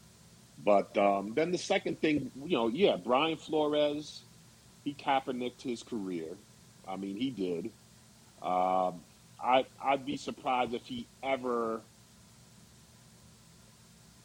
[0.63, 4.23] But um, then the second thing, you know, yeah, Brian Flores,
[4.83, 6.27] he Kaepernicked his career.
[6.87, 7.65] I mean, he did.
[8.41, 9.01] Um,
[9.43, 11.81] I I'd be surprised if he ever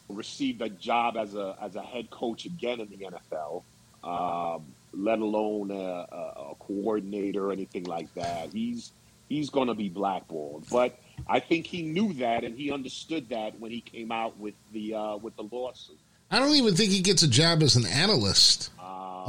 [0.09, 3.63] received a job as a as a head coach again in the NFL.
[4.03, 8.49] Um, let alone a, a, coordinator or anything like that.
[8.53, 8.93] He's
[9.29, 10.65] he's going to be blackballed.
[10.71, 14.55] But I think he knew that and he understood that when he came out with
[14.73, 15.99] the uh, with the lawsuit.
[16.31, 18.83] I don't even think he gets a job as an analyst Uh,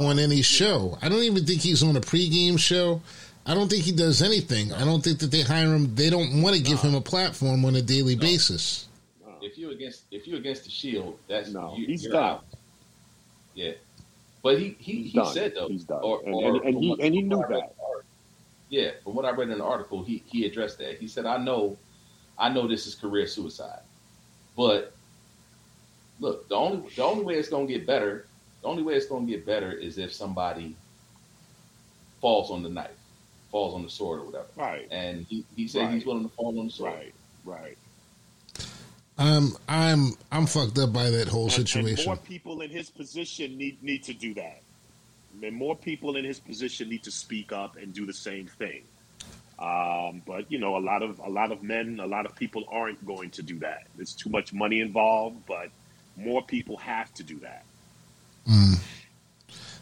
[0.06, 0.98] on any show.
[1.02, 3.00] I don't even think he's on a pregame show.
[3.44, 4.72] I don't think he does anything.
[4.72, 5.94] I don't think that they hire him.
[5.96, 8.86] They don't want to give him a platform on a daily basis.
[9.40, 12.14] If you are against if you are against the Shield, that's No, you, he's done.
[12.22, 12.44] out.
[13.54, 13.72] Yeah,
[14.42, 15.34] but he he, He's he done.
[15.34, 16.00] said though He's done.
[16.02, 17.74] or- And- or and- and he- what- and he knew what I read that.
[17.84, 18.10] article-
[18.70, 20.98] Yeah, from what I read in the article, he he addressed that.
[21.00, 21.76] He said, "I know,
[22.38, 23.80] I know this is career suicide,
[24.56, 24.94] but
[26.22, 28.26] look, the only the only way it's gonna get better,
[28.62, 30.74] the only way it's gonna get better is if somebody
[32.20, 32.90] falls on the knife,
[33.50, 34.88] falls on the sword or whatever." Right.
[34.90, 36.94] And he, he said he's willing to fall on the sword.
[36.94, 37.12] Right.
[37.44, 37.76] Right.
[39.18, 42.06] Um, I'm I'm fucked up by that whole And- And, situation.
[42.06, 44.62] more people in his position need need to do that.
[45.42, 48.82] And more people in his position need to speak up and do the same thing.
[49.58, 52.64] Um, but you know, a lot of a lot of men, a lot of people
[52.68, 53.86] aren't going to do that.
[53.96, 55.68] There's too much money involved, but
[56.16, 57.64] more people have to do that.
[58.48, 58.78] Mm.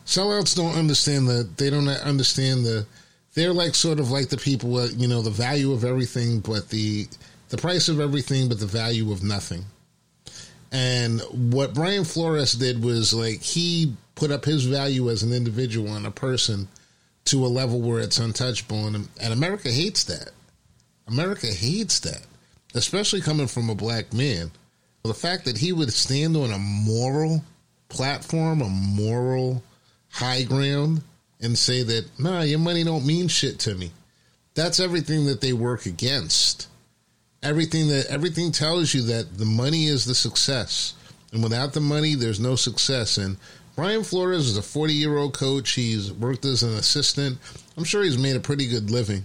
[0.06, 1.48] Sellouts don't understand the.
[1.56, 2.86] They don't understand the.
[3.34, 6.68] They're like sort of like the people, uh, you know, the value of everything, but
[6.68, 7.06] the
[7.48, 9.64] the price of everything, but the value of nothing.
[10.72, 11.20] And
[11.52, 16.06] what Brian Flores did was like he put up his value as an individual and
[16.06, 16.68] a person
[17.26, 18.86] to a level where it's untouchable.
[18.86, 20.30] And, and America hates that.
[21.08, 22.22] America hates that,
[22.74, 24.52] especially coming from a black man.
[25.02, 27.42] The fact that he would stand on a moral
[27.88, 29.62] platform, a moral
[30.10, 31.02] high ground,
[31.40, 33.92] and say that, nah, your money don't mean shit to me.
[34.54, 36.68] That's everything that they work against.
[37.42, 40.94] Everything that everything tells you that the money is the success.
[41.32, 43.16] And without the money, there's no success.
[43.16, 43.38] And
[43.76, 45.70] Brian Flores is a 40 year old coach.
[45.70, 47.38] He's worked as an assistant.
[47.76, 49.24] I'm sure he's made a pretty good living.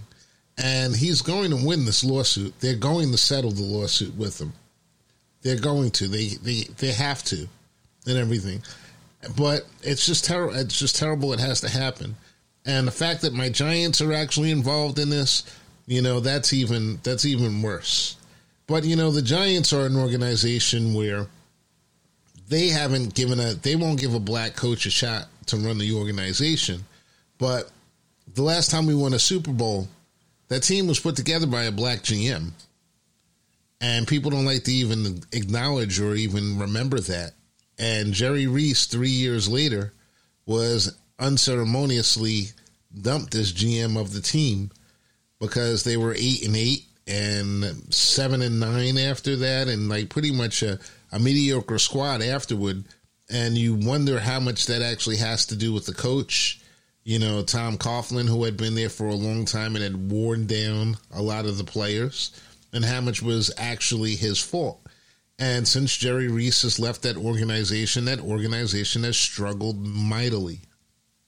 [0.56, 2.58] And he's going to win this lawsuit.
[2.60, 4.54] They're going to settle the lawsuit with him.
[5.46, 6.08] They're going to.
[6.08, 7.46] They they they have to,
[8.04, 8.64] and everything.
[9.38, 10.56] But it's just terrible.
[10.56, 11.32] It's just terrible.
[11.32, 12.16] It has to happen.
[12.64, 15.44] And the fact that my Giants are actually involved in this,
[15.86, 18.16] you know, that's even that's even worse.
[18.66, 21.28] But you know, the Giants are an organization where
[22.48, 25.92] they haven't given a they won't give a black coach a shot to run the
[25.92, 26.84] organization.
[27.38, 27.70] But
[28.34, 29.86] the last time we won a Super Bowl,
[30.48, 32.50] that team was put together by a black GM.
[33.80, 37.32] And people don't like to even acknowledge or even remember that.
[37.78, 39.92] And Jerry Reese, three years later,
[40.46, 42.46] was unceremoniously
[42.98, 44.70] dumped as GM of the team
[45.40, 50.32] because they were eight and eight and seven and nine after that, and like pretty
[50.32, 50.78] much a,
[51.12, 52.84] a mediocre squad afterward.
[53.30, 56.60] And you wonder how much that actually has to do with the coach.
[57.04, 60.46] You know, Tom Coughlin, who had been there for a long time and had worn
[60.46, 62.32] down a lot of the players,
[62.72, 64.80] and how much was actually his fault.
[65.38, 70.60] And since Jerry Reese has left that organization, that organization has struggled mightily.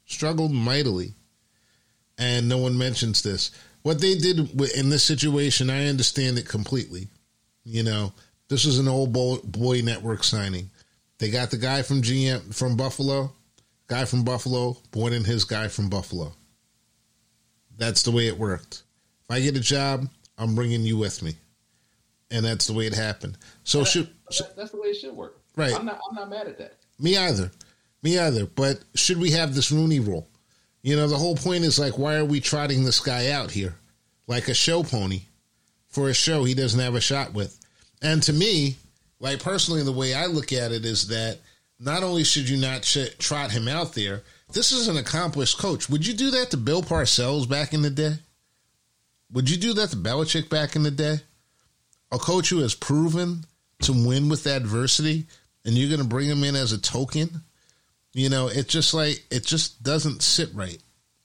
[0.06, 1.12] Struggled mightily.
[2.16, 3.50] And no one mentions this.
[3.82, 7.08] What they did in this situation, I understand it completely.
[7.64, 8.12] You know,
[8.48, 10.70] this was an old boy, boy network signing.
[11.18, 13.32] They got the guy from GM from Buffalo,
[13.86, 16.32] guy from Buffalo, brought in his guy from Buffalo.
[17.76, 18.82] That's the way it worked.
[19.24, 21.34] If I get a job, I'm bringing you with me,
[22.30, 23.36] and that's the way it happened.
[23.64, 25.40] So That- should that- that's the way it should work.
[25.56, 25.74] Right.
[25.74, 26.00] I'm not.
[26.08, 26.76] I'm not mad at that.
[27.00, 27.50] me either,
[28.02, 28.46] me either.
[28.46, 30.28] But should we have this Rooney Rule?
[30.82, 33.74] You know, the whole point is like, why are we trotting this guy out here
[34.26, 35.22] like a show pony
[35.88, 37.58] for a show he doesn't have a shot with?
[38.00, 38.76] And to me,
[39.18, 41.38] like personally, the way I look at it is that
[41.80, 42.82] not only should you not
[43.18, 44.22] trot him out there,
[44.52, 45.88] this is an accomplished coach.
[45.88, 48.14] Would you do that to Bill Parcells back in the day?
[49.32, 51.20] Would you do that to Belichick back in the day?
[52.10, 53.44] A coach who has proven
[53.82, 55.26] to win with adversity,
[55.64, 57.42] and you're going to bring him in as a token?
[58.12, 60.78] You know, it just like it just doesn't sit right.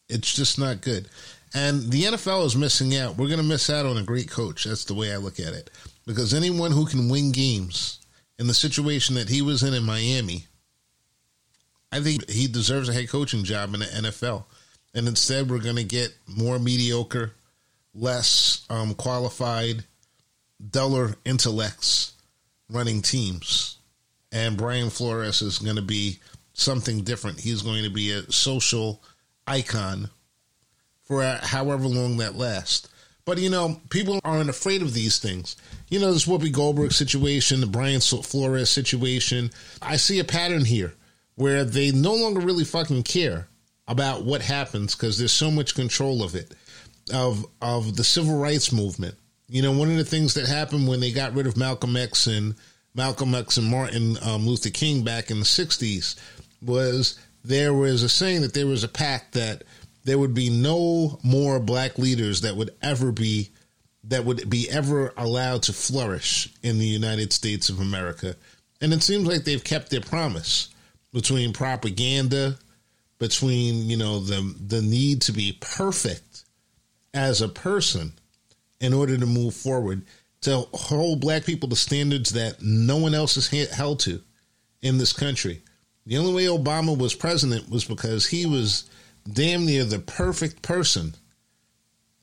[0.10, 1.08] It's just not good.
[1.54, 3.16] And the NFL is missing out.
[3.16, 4.66] We're going to miss out on a great coach.
[4.66, 5.70] That's the way I look at it.
[6.06, 8.00] Because anyone who can win games
[8.40, 10.48] in the situation that he was in in Miami,
[11.92, 14.46] I think he deserves a head coaching job in the NFL.
[14.96, 17.34] And instead, we're going to get more mediocre,
[17.94, 19.84] less um, qualified,
[20.70, 22.14] duller intellects
[22.70, 23.78] running teams.
[24.32, 26.20] And Brian Flores is going to be
[26.54, 27.40] something different.
[27.40, 29.02] He's going to be a social
[29.46, 30.10] icon
[31.04, 32.88] for however long that lasts.
[33.26, 35.56] But you know, people aren't afraid of these things.
[35.90, 39.52] You know, this Whoopi Goldberg situation, the Brian Flores situation.
[39.82, 40.94] I see a pattern here
[41.36, 43.48] where they no longer really fucking care
[43.88, 46.54] about what happens because there's so much control of it,
[47.12, 49.16] of of the civil rights movement.
[49.50, 52.28] You know, one of the things that happened when they got rid of Malcolm X
[52.28, 52.56] and
[52.96, 56.16] Malcolm X and Martin um, Luther King back in the '60s
[56.62, 59.64] was there was a saying that there was a pact that
[60.06, 63.50] there would be no more black leaders that would ever be
[64.06, 68.36] that would be ever allowed to flourish in the United States of America.
[68.82, 70.70] And it seems like they've kept their promise
[71.14, 72.58] between propaganda,
[73.18, 76.33] between, you know, the the need to be perfect
[77.14, 78.14] as a person
[78.80, 80.04] in order to move forward,
[80.42, 84.22] to hold black people to standards that no one else is held to
[84.82, 85.62] in this country.
[86.06, 88.90] The only way Obama was president was because he was
[89.32, 91.16] damn near the perfect person.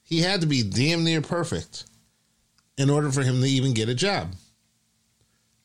[0.03, 1.85] He had to be damn near perfect
[2.77, 4.35] in order for him to even get a job.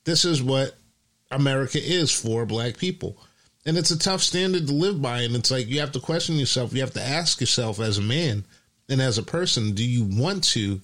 [0.05, 0.76] This is what
[1.32, 3.17] America is for black people.
[3.65, 5.21] And it's a tough standard to live by.
[5.21, 6.73] And it's like you have to question yourself.
[6.73, 8.45] You have to ask yourself as a man
[8.89, 10.81] and as a person do you want to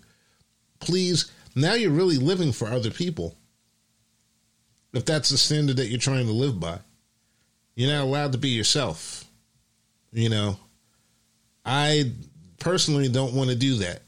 [0.82, 1.32] please?
[1.56, 3.36] Now you're really living for other people.
[4.93, 6.80] If that's the standard that you're trying to live by,
[7.76, 9.24] you're not allowed to be yourself.
[10.12, 10.58] You know,
[11.66, 12.12] I
[12.60, 14.02] personally don't want to do that.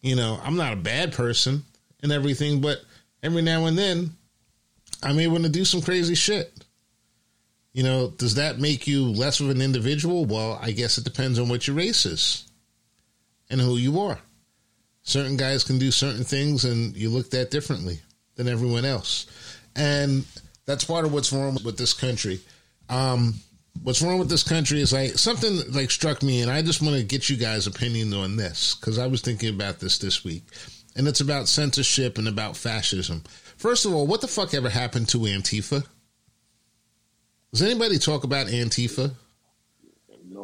[0.00, 1.64] You know, I'm not a bad person
[2.02, 2.78] and everything, but
[3.22, 4.10] every now and then
[5.02, 6.52] I'm able to do some crazy shit.
[7.72, 10.26] You know, does that make you less of an individual?
[10.26, 12.48] Well, I guess it depends on what your race is
[13.54, 14.18] and who you are.
[15.04, 18.00] Certain guys can do certain things and you looked at differently
[18.34, 19.26] than everyone else.
[19.76, 20.24] And
[20.66, 22.40] that's part of what's wrong with this country.
[22.88, 23.34] Um,
[23.84, 26.96] what's wrong with this country is like something like struck me, and I just want
[26.96, 30.44] to get you guys' opinion on this because I was thinking about this this week,
[30.96, 33.22] and it's about censorship and about fascism.
[33.56, 35.86] First of all, what the fuck ever happened to Antifa?
[37.52, 39.14] Does anybody talk about Antifa?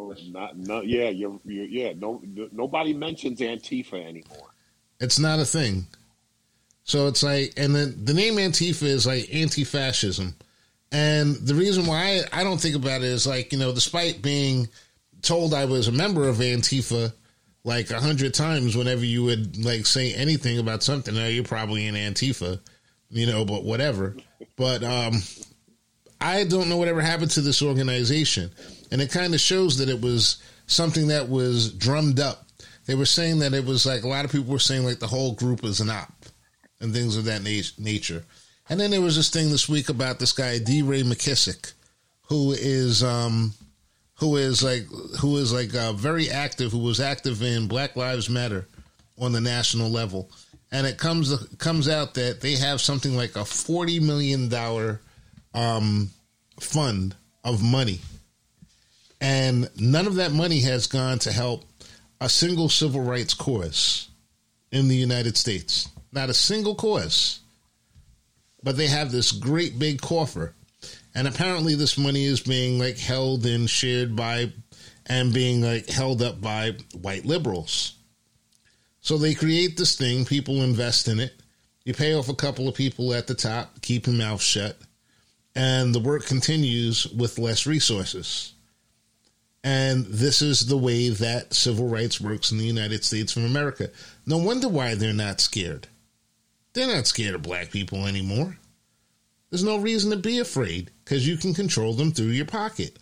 [0.09, 0.81] No, not no.
[0.83, 1.93] Yeah, you're, you're yeah.
[1.97, 2.23] No,
[2.53, 4.49] nobody mentions Antifa anymore.
[4.99, 5.87] It's not a thing.
[6.85, 10.35] So it's like, and then the name Antifa is like anti-fascism,
[10.91, 14.23] and the reason why I, I don't think about it is like you know, despite
[14.23, 14.69] being
[15.23, 17.13] told I was a member of Antifa
[17.65, 21.87] like a hundred times, whenever you would like say anything about something, oh, you're probably
[21.87, 22.59] in Antifa,
[23.11, 24.17] you know, but whatever.
[24.57, 25.23] But um,
[26.21, 28.51] I don't know whatever happened to this organization,
[28.91, 32.47] and it kind of shows that it was something that was drummed up.
[32.87, 35.07] They were saying that it was like a lot of people were saying like the
[35.07, 36.13] whole group is an op
[36.81, 38.25] and things of that na- nature.
[38.69, 41.73] And then there was this thing this week about this guy DeRay McKissick,
[42.29, 43.53] who is um,
[44.15, 44.87] who is like
[45.21, 48.69] who is like uh, very active, who was active in Black Lives Matter
[49.19, 50.31] on the national level,
[50.71, 55.01] and it comes comes out that they have something like a forty million dollar
[55.53, 56.11] um,
[56.61, 57.99] fund of money,
[59.21, 61.65] and none of that money has gone to help
[62.21, 64.09] a single civil rights cause
[64.73, 65.89] in the United States.
[66.13, 67.41] Not a single cause.
[68.63, 70.55] But they have this great big coffer.
[71.15, 74.53] And apparently this money is being like held and shared by
[75.07, 77.95] and being like held up by white liberals.
[79.01, 81.33] So they create this thing, people invest in it.
[81.85, 84.77] You pay off a couple of people at the top, keep your mouth shut,
[85.55, 88.53] and the work continues with less resources.
[89.63, 93.91] And this is the way that civil rights works in the United States of America.
[94.27, 95.89] No wonder why they're not scared.
[96.73, 98.57] They're not scared of black people anymore.
[99.51, 102.99] There's no reason to be afraid because you can control them through your pocket.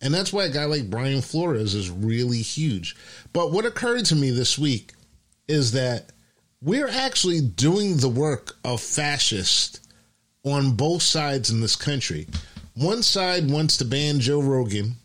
[0.00, 2.96] And that's why a guy like Brian Flores is really huge.
[3.32, 4.92] But what occurred to me this week
[5.46, 6.10] is that
[6.60, 9.80] we're actually doing the work of fascists
[10.44, 12.26] on both sides in this country.
[12.74, 14.96] One side wants to ban Joe Rogan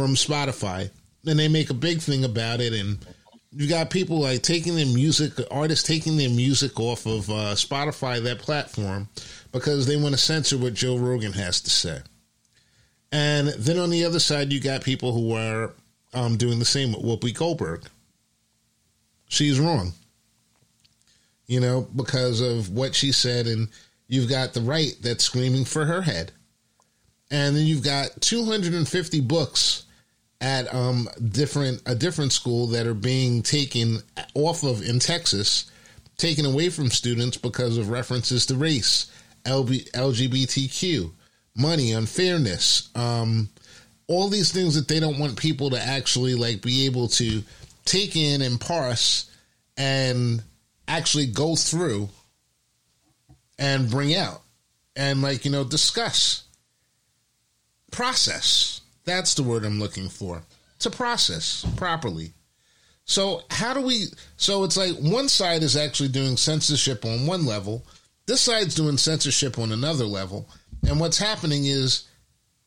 [0.00, 0.90] from Spotify,
[1.26, 2.72] and they make a big thing about it.
[2.72, 3.04] And
[3.52, 8.22] you got people like taking their music, artists taking their music off of uh, Spotify,
[8.22, 9.10] that platform,
[9.52, 11.98] because they want to censor what Joe Rogan has to say.
[13.12, 15.74] And then on the other side, you got people who are
[16.14, 17.84] um, doing the same with Whoopi Goldberg.
[19.28, 19.92] She's wrong,
[21.46, 23.68] you know, because of what she said, and
[24.08, 26.32] you've got the right that's screaming for her head,
[27.30, 29.84] and then you've got 250 books
[30.40, 33.98] at um, different a different school that are being taken
[34.34, 35.70] off of in Texas,
[36.16, 39.10] taken away from students because of references to race,
[39.44, 41.10] LGBTQ,
[41.56, 43.48] money, unfairness, um,
[44.06, 47.42] all these things that they don't want people to actually like be able to
[47.84, 49.30] take in and parse
[49.76, 50.42] and
[50.88, 52.08] actually go through
[53.58, 54.42] and bring out
[54.96, 56.44] and like you know discuss
[57.90, 58.79] process
[59.10, 60.42] that's the word i'm looking for.
[60.80, 62.32] To process properly.
[63.04, 64.06] So how do we
[64.36, 67.84] so it's like one side is actually doing censorship on one level.
[68.26, 70.48] This side's doing censorship on another level.
[70.86, 72.08] And what's happening is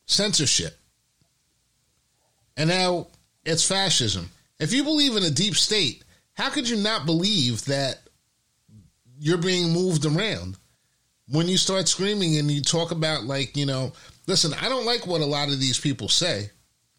[0.06, 0.78] censorship.
[2.56, 3.08] And now
[3.44, 4.30] it's fascism.
[4.60, 8.00] If you believe in a deep state how could you not believe that
[9.18, 10.58] you're being moved around
[11.28, 13.92] when you start screaming and you talk about like you know
[14.26, 16.50] listen i don't like what a lot of these people say.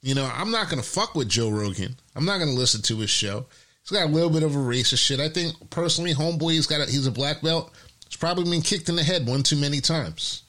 [0.02, 1.96] You know i'm not gonna fuck with joe rogan.
[2.16, 3.46] I'm not gonna listen to his show.
[3.82, 5.20] He's got a little bit of a racist shit.
[5.20, 7.72] I think personally homeboy he's got a, he's a black belt.
[8.08, 10.44] He's probably been kicked in the head one too many times.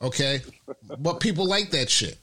[0.00, 0.40] Okay?
[0.98, 2.18] But people like that shit.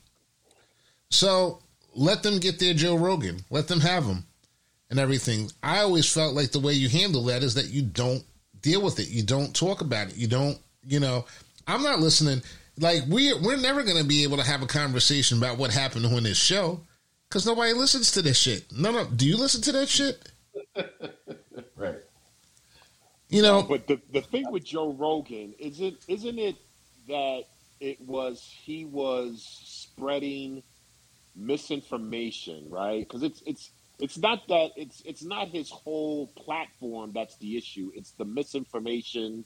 [1.10, 1.60] So
[1.94, 3.40] let them get their joe rogan.
[3.50, 4.26] Let them have him
[4.90, 5.52] and everything.
[5.62, 8.24] I always felt like the way you handle that is that you don't
[8.62, 9.10] deal with it.
[9.10, 10.16] You don't talk about it.
[10.16, 11.26] You don't you know,
[11.68, 12.42] I'm not listening.
[12.80, 16.06] Like we we're never going to be able to have a conversation about what happened
[16.06, 16.82] on this show
[17.30, 18.72] because nobody listens to this shit.
[18.72, 19.06] No, no.
[19.06, 20.32] Do you listen to that shit?
[21.76, 22.00] right.
[23.30, 26.56] You know, but the the thing with Joe Rogan is it isn't it
[27.08, 27.44] that
[27.80, 30.64] it was he was spreading
[31.36, 33.00] misinformation, right?
[33.00, 37.92] Because it's it's it's not that it's it's not his whole platform that's the issue.
[37.96, 39.46] It's the misinformation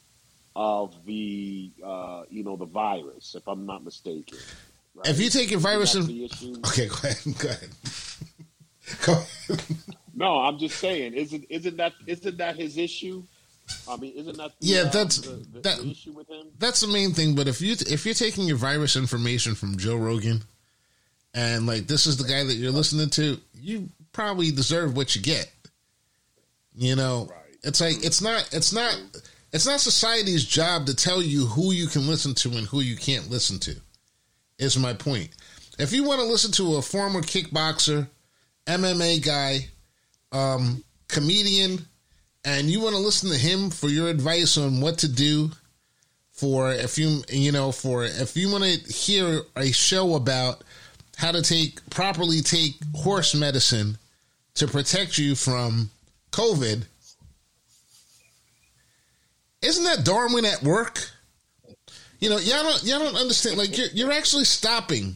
[0.56, 4.38] of the uh, you know the virus, if I'm not mistaken.
[4.95, 5.08] right?
[5.08, 6.06] If you take your virus and
[6.68, 7.70] okay, go ahead, go ahead.
[9.06, 9.64] Go ahead.
[10.16, 13.22] No, I'm just saying, isn't isn't that isn't that his issue?
[13.88, 16.47] I mean, isn't that the, Yeah, uh, that's- the, the, that- the issue with him?
[16.58, 17.36] That's the main thing.
[17.36, 20.41] But if you if you're taking your virus information from Joe Rogan,
[21.36, 25.22] and like this is the guy that you're listening to, you probably deserve what you
[25.22, 25.52] get.
[26.76, 27.56] You know, Right.
[27.64, 29.00] it's like it's not it's not
[29.52, 32.95] it's not society's job to tell you who you can listen to and who you
[32.95, 33.76] can't listen to.
[34.58, 35.30] Is my point.
[35.78, 38.08] If you want to listen to a former kickboxer,
[38.68, 39.68] MMA guy,
[40.32, 41.86] um, comedian,
[42.43, 45.50] and you want to listen to him for your advice on what to do
[46.32, 50.64] for if you you know for if you want to hear a show about
[51.18, 53.97] how to take properly take horse medicine
[54.56, 55.89] to protect you from
[56.32, 56.84] COVID,
[59.62, 61.10] isn't that Darwin at work?
[62.20, 63.57] You know, y'all don't y'all don't understand.
[63.57, 65.16] Like you're you're actually stopping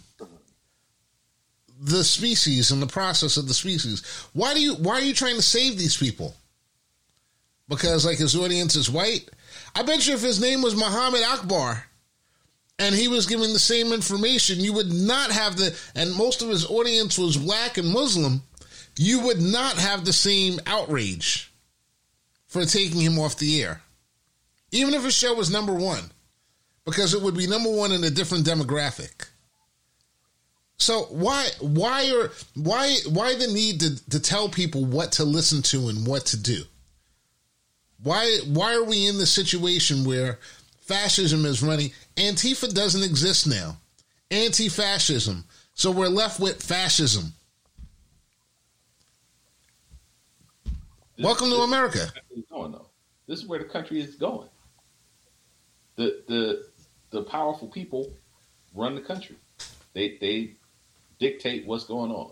[1.80, 4.04] the species and the process of the species.
[4.34, 6.36] Why do you why are you trying to save these people?
[7.68, 9.30] Because like his audience is white.
[9.76, 11.86] I bet you if his name was Muhammad Akbar
[12.80, 16.50] and he was giving the same information, you would not have the and most of
[16.50, 18.44] his audience was black and Muslim,
[18.98, 21.52] you would not have the same outrage
[22.48, 23.83] for taking him off the air.
[24.74, 26.12] Even if a show was number one.
[26.84, 29.30] Because it would be number one in a different demographic.
[30.78, 35.62] So why why are why why the need to, to tell people what to listen
[35.64, 36.64] to and what to do?
[38.02, 40.40] Why why are we in the situation where
[40.82, 41.92] fascism is running?
[42.18, 43.78] Antifa doesn't exist now.
[44.32, 45.46] Anti-fascism.
[45.76, 47.32] So we're left with fascism.
[51.16, 52.12] This- Welcome to America.
[52.50, 52.76] going.
[53.28, 54.50] This is where the country is going.
[55.96, 56.66] The the
[57.12, 58.12] the powerful people
[58.74, 59.36] run the country.
[59.94, 60.56] They they
[61.20, 62.32] dictate what's going on,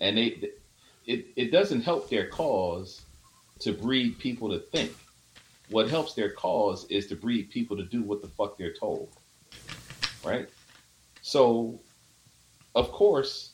[0.00, 0.50] and they
[1.06, 3.02] it it doesn't help their cause
[3.60, 4.94] to breed people to think.
[5.70, 9.08] What helps their cause is to breed people to do what the fuck they're told.
[10.24, 10.48] Right?
[11.22, 11.80] So
[12.74, 13.52] of course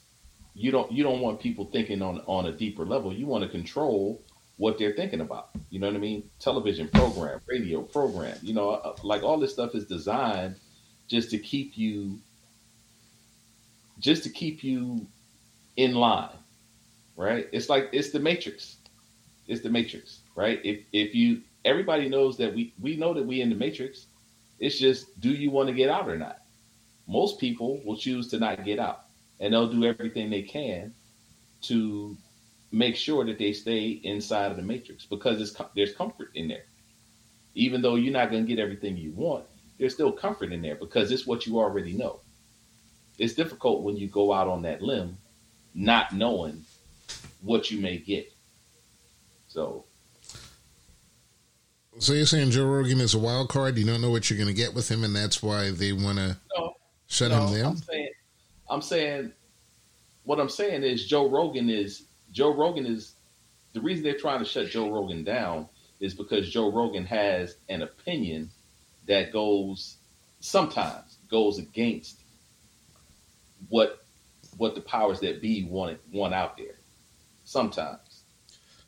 [0.55, 3.13] you don't you don't want people thinking on on a deeper level.
[3.13, 4.23] You want to control
[4.63, 5.49] what they're thinking about.
[5.71, 6.31] You know what I mean?
[6.39, 8.39] Television program, radio program.
[8.43, 10.55] You know, uh, like all this stuff is designed
[11.09, 12.21] just to keep you
[13.99, 15.05] just to keep you
[15.77, 16.37] in line.
[17.17, 17.49] Right?
[17.51, 18.77] It's like it's the matrix.
[19.49, 20.61] It's the matrix, right?
[20.63, 24.07] If if you everybody knows that we we know that we in the matrix.
[24.61, 26.39] It's just do you want to get out or not?
[27.09, 29.07] Most people will choose to not get out
[29.41, 30.95] and they'll do everything they can
[31.63, 32.17] to
[32.73, 36.65] make sure that they stay inside of the matrix because it's, there's comfort in there.
[37.55, 39.45] Even though you're not going to get everything you want,
[39.79, 42.21] there's still comfort in there because it's what you already know.
[43.19, 45.19] It's difficult when you go out on that limb
[45.75, 46.65] not knowing
[47.43, 48.33] what you may get.
[49.49, 49.85] So,
[51.99, 53.77] So you're saying Joe Rogan is a wild card?
[53.77, 56.19] You don't know what you're going to get with him, and that's why they want
[56.19, 56.75] to no,
[57.07, 57.73] shut no, him down.
[57.73, 58.09] I'm saying,
[58.71, 59.33] I'm saying,
[60.25, 63.15] what I'm saying is Joe Rogan is Joe Rogan is
[63.73, 65.69] the reason they're trying to shut Joe Rogan down
[66.01, 68.51] is because Joe Rogan has an opinion
[69.07, 69.97] that goes
[70.41, 72.21] sometimes goes against
[73.69, 74.05] what
[74.57, 76.75] what the powers that be want want out there.
[77.45, 78.23] Sometimes,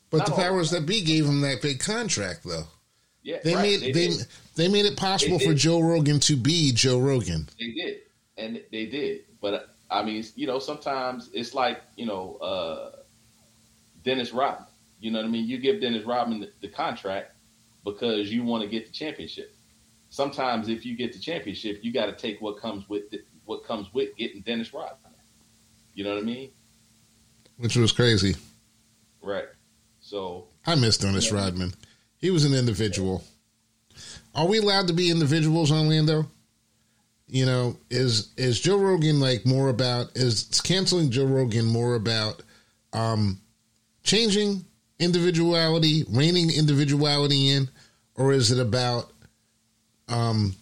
[0.09, 2.63] But Not the powers that be gave him that big contract, though.
[3.21, 4.25] yeah, They right, made they did.
[4.55, 5.53] they made it possible for.
[5.53, 7.47] Joe Rogan to be Joe Rogan.
[7.59, 7.97] They did,
[8.37, 9.25] and they did.
[9.41, 12.91] But I mean, you know, sometimes it's like you know, uh,
[14.05, 14.67] Dennis Rodman.
[14.99, 15.45] You know what I mean?
[15.47, 17.33] You give Dennis Rodman the, the contract
[17.83, 19.53] because you want to get the championship.
[20.09, 23.65] Sometimes, if you get the championship, you got to take what comes with the, what
[23.65, 25.11] comes with getting Dennis Rodman.
[25.93, 26.51] You know what I mean?
[27.57, 28.35] which was crazy.
[29.21, 29.45] Right.
[30.01, 31.37] So I miss Dennis Yeah.
[31.37, 31.73] Rodman.
[32.17, 33.23] He was an individual.
[34.33, 36.29] Are we allowed to be individuals Orlando?
[37.27, 42.43] You know, is is Joe Rogan like more about is canceling Joe Rogan more about
[42.91, 43.39] um
[44.05, 44.63] changing
[44.99, 47.67] individuality, reining individuality in,
[48.15, 49.11] or is it about
[50.07, 50.55] um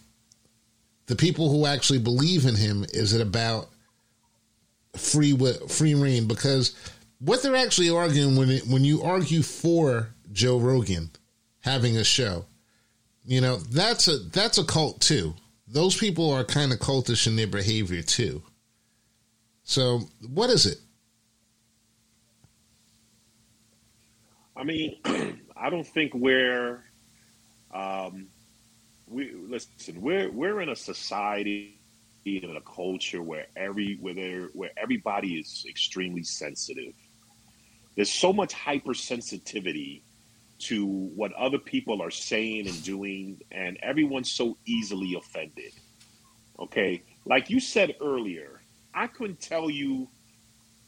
[1.06, 2.84] the people who actually believe in him?
[2.92, 3.68] Is it about
[4.96, 6.26] free wi- free reign?
[6.26, 6.74] Because
[7.20, 11.10] what they're actually arguing when it, when you argue for Joe Rogan
[11.60, 12.46] having a show,
[13.24, 15.34] you know that's a that's a cult too.
[15.68, 18.42] Those people are kind of cultish in their behavior too.
[19.64, 20.78] So what is it?
[24.56, 24.98] I mean,
[25.56, 26.84] I don't think we're.
[27.72, 28.28] Um,
[29.06, 30.00] we listen.
[30.00, 31.78] We're we're in a society
[32.24, 36.94] in a culture where every where where everybody is extremely sensitive.
[37.96, 40.02] There's so much hypersensitivity
[40.60, 45.72] to what other people are saying and doing, and everyone's so easily offended.
[46.58, 48.62] Okay, like you said earlier,
[48.94, 50.08] I couldn't tell you.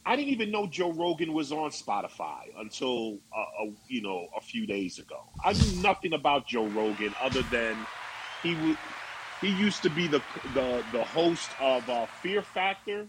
[0.07, 4.41] I didn't even know Joe Rogan was on Spotify until uh, a, you know a
[4.41, 5.19] few days ago.
[5.43, 7.75] I knew nothing about Joe Rogan other than
[8.41, 8.77] he w-
[9.41, 10.21] he used to be the
[10.53, 13.07] the the host of uh, Fear Factor.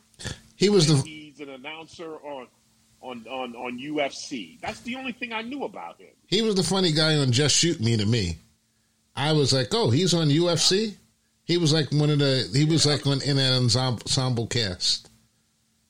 [0.56, 2.48] He was the he's an announcer on
[3.00, 4.60] on on on UFC.
[4.60, 6.10] That's the only thing I knew about him.
[6.26, 8.38] he was the funny guy on Just Shoot Me to me.
[9.14, 10.96] I was like, oh, he's on UFC.
[11.44, 12.50] He was like one of the.
[12.52, 15.10] He was like on in an ensemble, ensemble cast.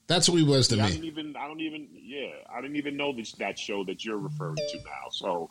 [0.08, 0.92] That's what he was to Yeah, I me.
[0.92, 4.18] didn't even I don't even yeah I didn't even know this that show that you're
[4.18, 5.10] referring to now.
[5.12, 5.50] So,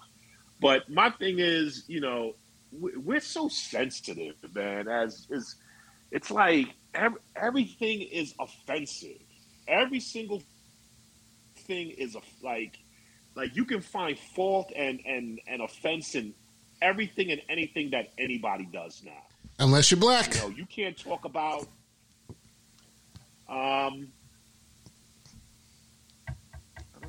[0.59, 2.33] but my thing is, you know,
[2.71, 4.87] we- we're so sensitive, man.
[4.87, 5.55] As is,
[6.11, 9.21] it's like ev- everything is offensive.
[9.67, 10.41] Every single
[11.67, 12.79] thing is a, like
[13.35, 16.33] like you can find fault and and and offense in
[16.81, 19.21] everything and anything that anybody does now.
[19.59, 20.33] Unless you're black.
[20.33, 21.67] You know, you can't talk about
[23.47, 24.16] um I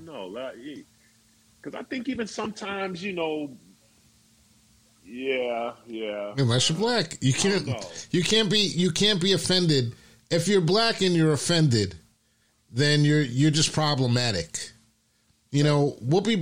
[0.04, 0.50] don't know,
[1.60, 3.50] because I think even sometimes, you know,
[5.04, 6.34] yeah, yeah.
[6.36, 7.68] Unless you're black, you can't.
[8.10, 8.58] You can't be.
[8.58, 9.94] You can't be offended.
[10.30, 11.94] If you're black and you're offended,
[12.70, 14.72] then you're you're just problematic.
[15.50, 16.38] You know, Whoopi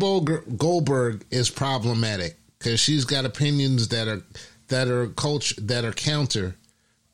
[0.58, 4.22] Goldberg is problematic because she's got opinions that are
[4.68, 6.56] that are culture that are counter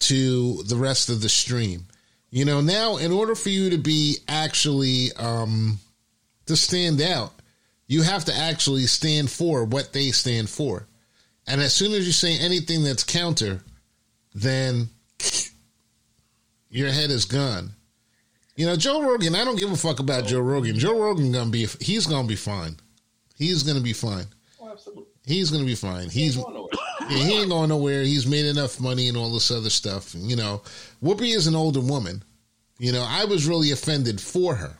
[0.00, 1.84] to the rest of the stream.
[2.30, 5.78] You know, now in order for you to be actually um,
[6.46, 7.32] to stand out,
[7.86, 10.86] you have to actually stand for what they stand for.
[11.46, 13.60] And as soon as you say anything that's counter,
[14.34, 14.88] then
[16.70, 17.72] your head is gone.
[18.56, 20.78] You know, Joe Rogan, I don't give a fuck about Joe Rogan.
[20.78, 22.76] Joe Rogan gonna be he's gonna be fine.
[23.36, 24.26] He's gonna be fine.
[24.60, 25.04] Oh, absolutely.
[25.24, 26.10] He's gonna be fine.
[26.10, 26.70] He's Going nowhere.
[27.10, 28.02] yeah, he ain't going nowhere.
[28.02, 30.14] He's made enough money and all this other stuff.
[30.16, 30.62] You know,
[31.02, 32.22] Whoopi is an older woman.
[32.78, 34.76] You know, I was really offended for her.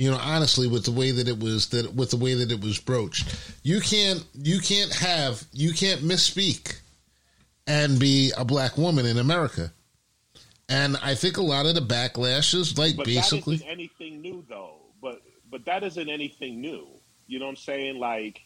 [0.00, 2.62] You know, honestly, with the way that it was that with the way that it
[2.62, 6.78] was broached, you can't you can't have you can't misspeak
[7.66, 9.70] and be a black woman in America.
[10.70, 14.76] And I think a lot of the backlash is like But basically anything new, though.
[15.02, 15.20] But
[15.50, 16.88] but that isn't anything new.
[17.26, 17.98] You know what I'm saying?
[17.98, 18.40] Like,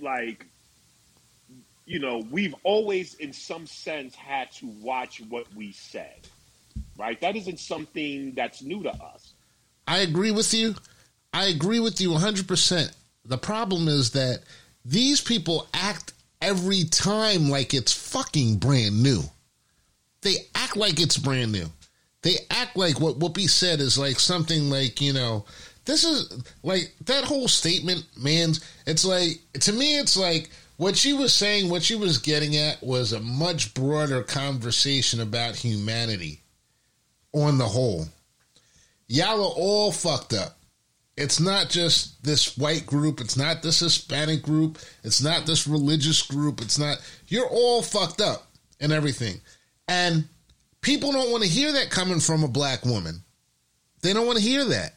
[0.00, 0.46] like,
[1.86, 6.28] you know, we've always, in some sense, had to watch what we said.
[6.96, 7.20] Right?
[7.20, 9.25] That isn't something that's new to us.
[9.86, 10.74] I agree with you.
[11.32, 12.94] I agree with you 100%.
[13.24, 14.40] The problem is that
[14.84, 19.22] these people act every time like it's fucking brand new.
[20.22, 21.66] They act like it's brand new.
[22.22, 25.44] They act like what Whoopi said is like something like, you know,
[25.84, 28.54] this is like that whole statement, man.
[28.86, 32.82] It's like, to me, it's like what she was saying, what she was getting at
[32.82, 36.40] was a much broader conversation about humanity
[37.32, 38.06] on the whole
[39.08, 40.58] y'all are all fucked up.
[41.16, 43.20] It's not just this white group.
[43.20, 44.78] It's not this Hispanic group.
[45.02, 46.60] It's not this religious group.
[46.60, 46.98] It's not.
[47.28, 48.46] You're all fucked up
[48.80, 49.40] and everything.
[49.88, 50.24] And
[50.82, 53.22] people don't want to hear that coming from a black woman.
[54.02, 54.94] They don't want to hear that.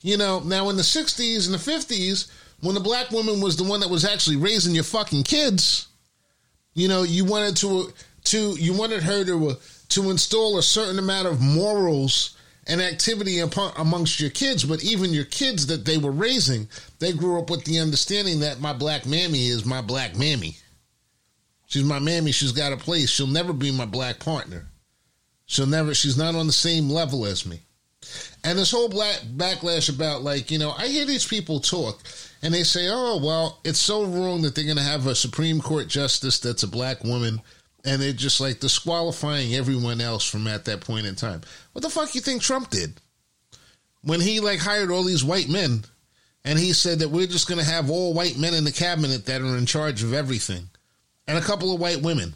[0.00, 2.30] You know, now in the 60s and the 50s,
[2.60, 5.88] when the black woman was the one that was actually raising your fucking kids,
[6.74, 7.92] you know, you wanted to
[8.24, 9.56] to you wanted her to
[9.88, 12.36] to install a certain amount of morals
[12.68, 17.12] and activity upon, amongst your kids, but even your kids that they were raising, they
[17.12, 20.56] grew up with the understanding that my black mammy is my black mammy.
[21.66, 22.32] She's my mammy.
[22.32, 23.10] She's got a place.
[23.10, 24.66] She'll never be my black partner.
[25.46, 25.94] She'll never.
[25.94, 27.60] She's not on the same level as me.
[28.44, 32.02] And this whole black backlash about like you know, I hear these people talk,
[32.42, 35.60] and they say, "Oh, well, it's so wrong that they're going to have a Supreme
[35.60, 37.42] Court justice that's a black woman."
[37.88, 41.40] And they're just like disqualifying everyone else from at that point in time.
[41.72, 43.00] What the fuck you think Trump did?
[44.02, 45.84] When he like hired all these white men
[46.44, 49.24] and he said that we're just going to have all white men in the cabinet
[49.24, 50.68] that are in charge of everything
[51.26, 52.34] and a couple of white women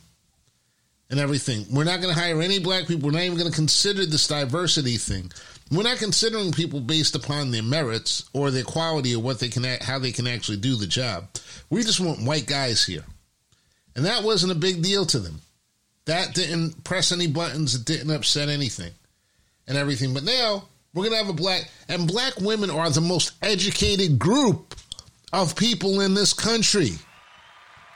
[1.10, 1.66] and everything.
[1.70, 3.10] We're not going to hire any black people.
[3.10, 5.30] We're not even going to consider this diversity thing.
[5.70, 9.64] We're not considering people based upon their merits or their quality or what they can,
[9.82, 11.28] how they can actually do the job.
[11.68, 13.04] We just want white guys here.
[13.94, 15.40] And that wasn't a big deal to them.
[16.06, 17.74] That didn't press any buttons.
[17.74, 18.92] It didn't upset anything
[19.68, 20.14] and everything.
[20.14, 20.64] But now
[20.94, 24.74] we're going to have a black, and black women are the most educated group
[25.32, 26.92] of people in this country.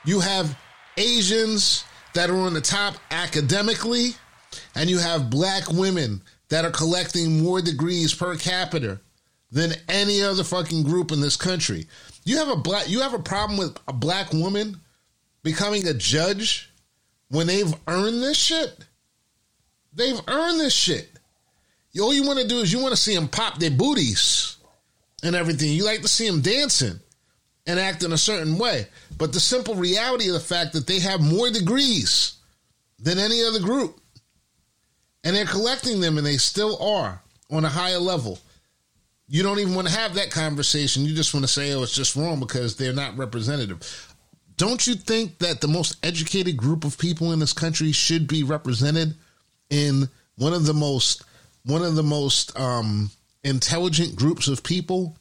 [0.05, 0.57] You have
[0.97, 1.83] Asians
[2.13, 4.11] that are on the top academically,
[4.75, 8.99] and you have black women that are collecting more degrees per capita
[9.51, 11.87] than any other fucking group in this country.
[12.23, 14.79] You have a black you have a problem with a black woman
[15.47, 16.69] becoming a judge
[17.29, 18.85] when they've earned this shit?
[19.93, 21.09] They've earned this shit.
[21.99, 24.57] All you want to do is you want to see them pop their booties
[25.23, 25.71] and everything.
[25.71, 26.99] You like to see them dancing
[27.65, 28.87] and act in a certain way.
[29.17, 32.35] But the simple reality of the fact that they have more degrees
[32.99, 33.99] than any other group
[35.23, 38.37] and they're collecting them and they still are on a higher level.
[39.27, 41.03] You don't even want to have that conversation.
[41.03, 44.15] You just want to say, oh, it's just wrong because they're not representative.
[44.57, 48.43] Don't you think that the most educated group of people in this country should be
[48.43, 49.15] represented
[49.69, 51.23] in one of the most
[51.63, 53.11] one of the most um,
[53.43, 55.17] intelligent groups of people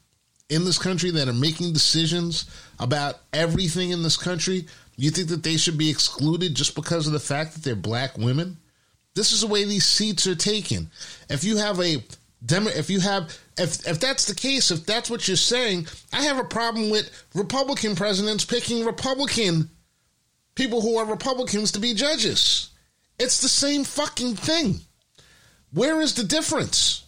[0.49, 4.67] in this country that are making decisions about everything in this country?
[4.97, 8.17] You think that they should be excluded just because of the fact that they're black
[8.17, 8.57] women?
[9.15, 10.91] This is the way these seats are taken.
[11.29, 12.03] If you have a
[12.45, 16.23] Demo, if you have if if that's the case, if that's what you're saying, I
[16.23, 19.71] have a problem with Republican presidents picking Republican
[20.55, 22.71] people who are Republicans to be judges.
[23.19, 24.81] It's the same fucking thing.
[25.73, 27.05] Where is the difference?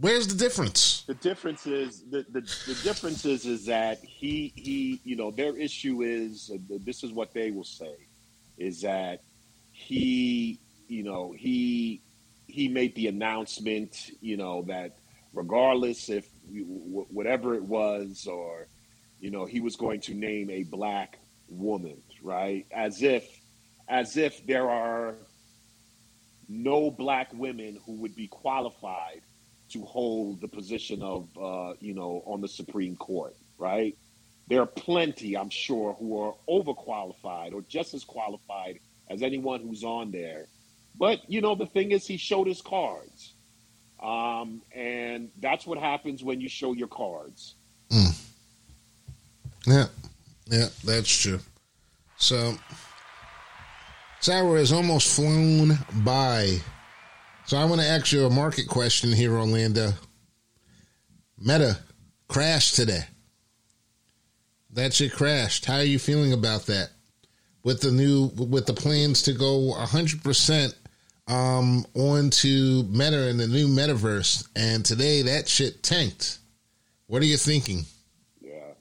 [0.00, 1.02] Where's the difference?
[1.02, 5.56] The difference is the, the, the difference is is that he he you know their
[5.56, 7.94] issue is this is what they will say
[8.58, 9.22] is that
[9.70, 12.02] he you know he
[12.54, 14.96] he made the announcement you know that
[15.32, 18.66] regardless if whatever it was or
[19.20, 23.24] you know he was going to name a black woman right as if
[23.88, 25.14] as if there are
[26.48, 29.22] no black women who would be qualified
[29.70, 33.96] to hold the position of, uh, you know, on the Supreme Court, right?
[34.48, 38.78] There are plenty, I'm sure, who are overqualified or just as qualified
[39.08, 40.46] as anyone who's on there.
[40.96, 43.34] But you know, the thing is, he showed his cards,
[44.02, 47.54] um, and that's what happens when you show your cards.
[47.90, 48.30] Mm.
[49.66, 49.86] Yeah,
[50.46, 51.40] yeah, that's true.
[52.16, 52.54] So,
[54.20, 56.58] this has almost flown by.
[57.46, 59.92] So, I want to ask you a market question here, Orlando.
[61.38, 61.78] Meta
[62.28, 63.04] crashed today.
[64.70, 65.66] That's it crashed.
[65.66, 66.90] How are you feeling about that?
[67.62, 70.74] With the new, with the plans to go 100%
[71.28, 76.38] um, on to Meta and the new metaverse, and today that shit tanked.
[77.06, 77.84] What are you thinking?
[78.40, 78.72] Yeah,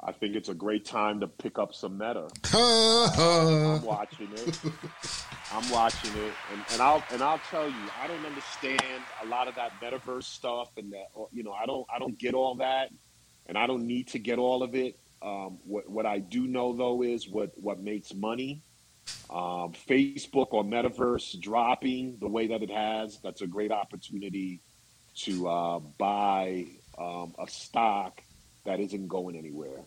[0.00, 2.28] I think it's a great time to pick up some Meta.
[2.54, 4.60] I'm watching it.
[5.52, 9.48] I'm watching it, and, and I'll and I'll tell you, I don't understand a lot
[9.48, 12.54] of that metaverse stuff, and that uh, you know, I don't I don't get all
[12.56, 12.90] that,
[13.46, 14.98] and I don't need to get all of it.
[15.20, 18.62] Um, what what I do know though is what what makes money
[19.30, 24.60] um, Facebook or metaverse dropping the way that it has, that's a great opportunity
[25.16, 26.66] to uh, buy
[26.98, 28.22] um, a stock
[28.64, 29.80] that isn't going anywhere.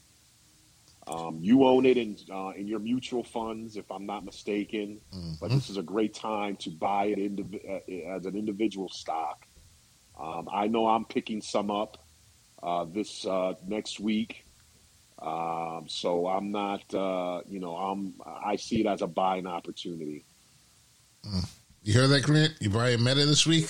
[1.08, 5.02] Um, you own it in uh, in your mutual funds, if I'm not mistaken.
[5.14, 5.34] Mm-hmm.
[5.42, 9.46] But this is a great time to buy it indiv- uh, as an individual stock.
[10.20, 11.98] Um, I know I'm picking some up
[12.62, 14.46] uh, this uh, next week,
[15.22, 16.82] um, so I'm not.
[16.94, 18.16] Uh, you know, I'm.
[18.26, 20.26] I see it as a buying opportunity.
[21.26, 21.48] Mm.
[21.84, 22.54] You hear that, Grant?
[22.60, 23.68] You buy a Meta this week?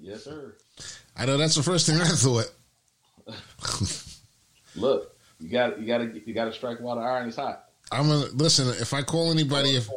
[0.00, 0.54] Yes, sir.
[1.16, 2.50] I know that's the first thing I thought.
[4.76, 7.66] Look, you got you got to you got to strike while the iron is hot.
[7.92, 8.68] I'm gonna listen.
[8.68, 9.88] If I call anybody, if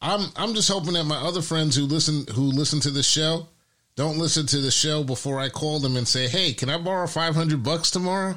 [0.00, 3.48] I'm I'm just hoping that my other friends who listen who listen to the show
[3.96, 7.06] don't listen to the show before I call them and say, "Hey, can I borrow
[7.06, 8.36] five hundred bucks tomorrow?"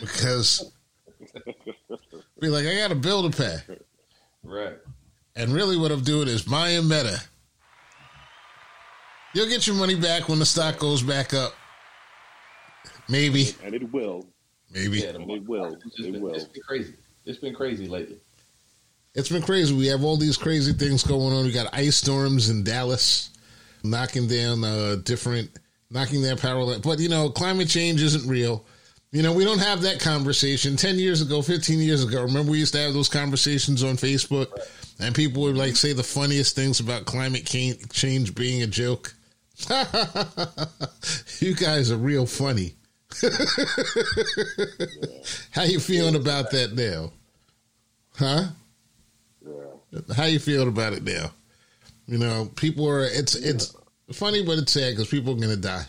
[0.00, 0.72] Because
[2.40, 3.58] be like, I got a bill to pay,
[4.42, 4.78] right?
[5.36, 7.20] And really, what I'm doing is buying Meta.
[9.34, 11.54] You'll get your money back when the stock goes back up.
[13.08, 14.26] Maybe, and it will.
[14.72, 15.74] Maybe yeah, it will.
[15.74, 16.34] It been, will.
[16.34, 16.94] It's been crazy.
[17.24, 18.18] It's been crazy lately.
[19.14, 19.74] It's been crazy.
[19.74, 21.44] We have all these crazy things going on.
[21.44, 23.30] We got ice storms in Dallas,
[23.82, 25.50] knocking down uh, different,
[25.90, 26.62] knocking down power.
[26.62, 26.80] Lines.
[26.80, 28.64] But you know, climate change isn't real.
[29.12, 30.74] You know, we don't have that conversation.
[30.76, 34.48] Ten years ago, fifteen years ago, remember we used to have those conversations on Facebook,
[34.98, 39.12] and people would like say the funniest things about climate change being a joke.
[41.40, 42.72] you guys are real funny.
[45.50, 47.12] How you feeling about that now?
[48.16, 48.44] Huh?
[50.16, 51.32] How you feeling about it now?
[52.06, 53.04] You know, people are.
[53.04, 53.76] It's it's
[54.10, 55.84] funny, but it's sad because people are going to die.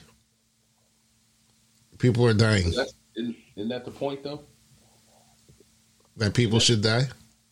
[2.00, 2.72] People are dying.
[2.72, 2.94] That's,
[3.56, 4.42] isn't, that the point, though?
[6.18, 7.06] That people should die.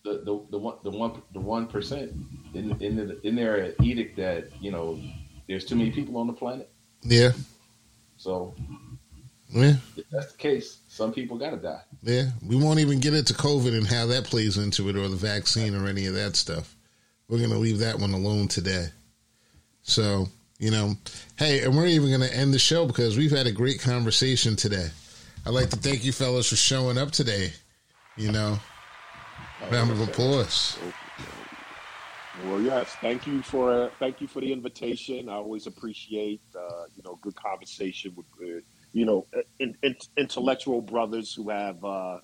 [0.03, 2.11] the, the the one the one the one percent
[2.53, 4.99] in in the, in their edict that you know
[5.47, 6.69] there's too many people on the planet.
[7.03, 7.31] Yeah,
[8.17, 8.53] So
[9.49, 11.81] yeah, if that's the case, some people got to die.
[12.03, 12.29] yeah.
[12.47, 15.75] We won't even get into COVID and how that plays into it, or the vaccine,
[15.75, 16.75] or any of that stuff.
[17.27, 18.87] We're gonna leave that one alone today.
[19.81, 20.27] So
[20.59, 20.93] you know,
[21.37, 24.89] hey, and we're even gonna end the show because we've had a great conversation today.
[25.45, 27.53] I'd like to thank you fellas for showing up today.
[28.15, 28.59] You know,
[29.71, 30.77] round of applause.
[32.45, 32.95] Well, yes.
[33.01, 35.29] Thank you for thank you for the invitation.
[35.29, 38.61] I always appreciate uh, you know good conversation with uh,
[38.93, 39.25] you know
[39.59, 42.19] in, in, intellectual brothers who have uh,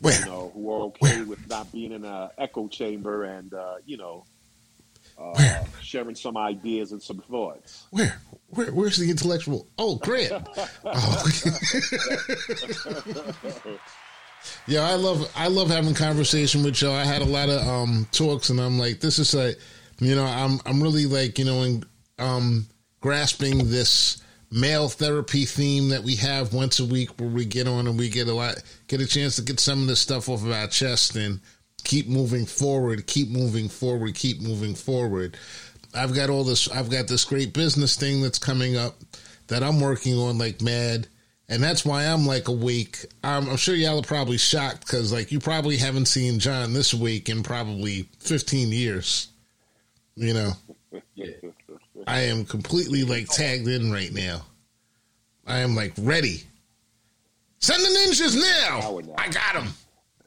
[0.00, 0.18] Where?
[0.18, 3.96] you know who are okay with not being in an echo chamber and uh, you
[3.96, 4.24] know
[5.18, 5.64] uh, Where?
[5.82, 7.86] sharing some ideas and some thoughts.
[7.90, 8.20] Where?
[8.48, 8.72] Where?
[8.72, 9.68] Where's the intellectual?
[9.78, 10.46] Oh, Grant.
[10.84, 11.24] Oh.
[14.66, 16.94] yeah, I love I love having conversation with y'all.
[16.94, 19.58] I had a lot of um talks, and I'm like, this is like,
[19.98, 21.84] you know, I'm I'm really like, you know, in,
[22.18, 22.66] um
[23.00, 27.86] grasping this male therapy theme that we have once a week, where we get on
[27.86, 28.54] and we get a lot,
[28.86, 31.40] get a chance to get some of this stuff off of our chest and
[31.88, 35.36] keep moving forward, keep moving forward, keep moving forward.
[35.94, 36.70] I've got all this.
[36.70, 38.96] I've got this great business thing that's coming up
[39.48, 41.08] that I'm working on like mad,
[41.48, 43.06] and that's why I'm like awake.
[43.24, 46.92] I'm, I'm sure y'all are probably shocked because like you probably haven't seen John this
[46.92, 49.28] week in probably 15 years.
[50.14, 50.52] You know,
[51.14, 51.28] Yeah.
[52.06, 54.42] I am completely like tagged in right now.
[55.46, 56.42] I am like ready.
[57.60, 59.14] Send the ninjas now.
[59.16, 59.68] I got them.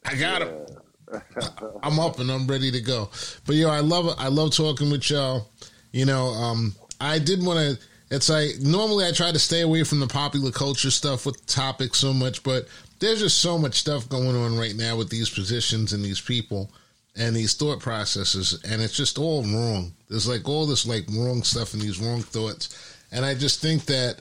[0.04, 0.71] I got them.
[1.82, 3.10] I'm up and I'm ready to go.
[3.46, 4.14] But yo, I love it.
[4.18, 5.48] I love talking with y'all.
[5.92, 7.84] You know, um, I did want to.
[8.10, 11.98] It's like normally I try to stay away from the popular culture stuff with topics
[11.98, 12.66] so much, but
[12.98, 16.70] there's just so much stuff going on right now with these positions and these people
[17.16, 19.92] and these thought processes, and it's just all wrong.
[20.08, 23.84] There's like all this like wrong stuff and these wrong thoughts, and I just think
[23.86, 24.20] that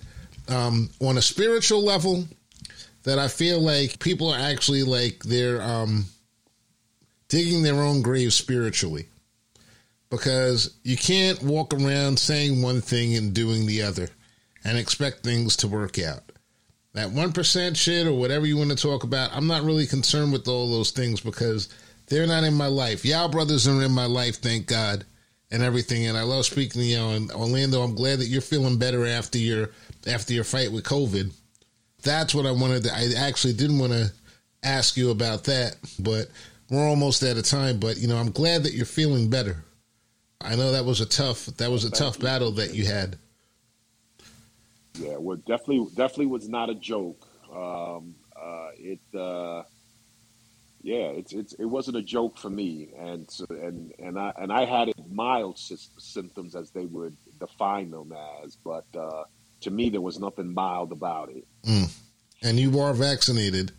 [0.49, 2.25] um, on a spiritual level,
[3.03, 6.05] that I feel like people are actually like they're um,
[7.31, 9.07] digging their own grave spiritually
[10.09, 14.09] because you can't walk around saying one thing and doing the other
[14.65, 16.23] and expect things to work out.
[16.93, 20.49] That 1% shit or whatever you want to talk about, I'm not really concerned with
[20.49, 21.69] all those things because
[22.07, 23.05] they're not in my life.
[23.05, 25.05] Y'all brothers are in my life, thank God,
[25.51, 26.07] and everything.
[26.07, 26.99] And I love speaking to you.
[26.99, 29.69] And Orlando, I'm glad that you're feeling better after your
[30.05, 31.31] after your fight with COVID.
[32.03, 32.93] That's what I wanted to.
[32.93, 34.11] I actually didn't want to
[34.63, 36.27] ask you about that, but
[36.71, 37.79] we're almost out of time.
[37.79, 39.63] But you know, I'm glad that you're feeling better.
[40.39, 43.19] I know that was a tough that was a tough battle that you had.
[44.95, 47.27] Yeah, well, definitely, definitely was not a joke.
[47.53, 49.63] Um, uh, it, uh,
[50.81, 54.51] yeah, it's it's it wasn't a joke for me, and so, and and I and
[54.51, 58.13] I had it mild sy- symptoms as they would define them
[58.43, 59.23] as, but uh,
[59.61, 61.45] to me there was nothing mild about it.
[62.43, 63.71] And you are vaccinated,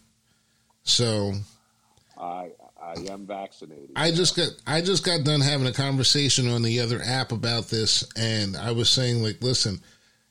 [0.85, 1.33] so
[2.17, 2.53] I
[2.83, 3.93] I am vaccinated.
[3.95, 7.69] I just got I just got done having a conversation on the other app about
[7.69, 9.81] this, and I was saying like, listen,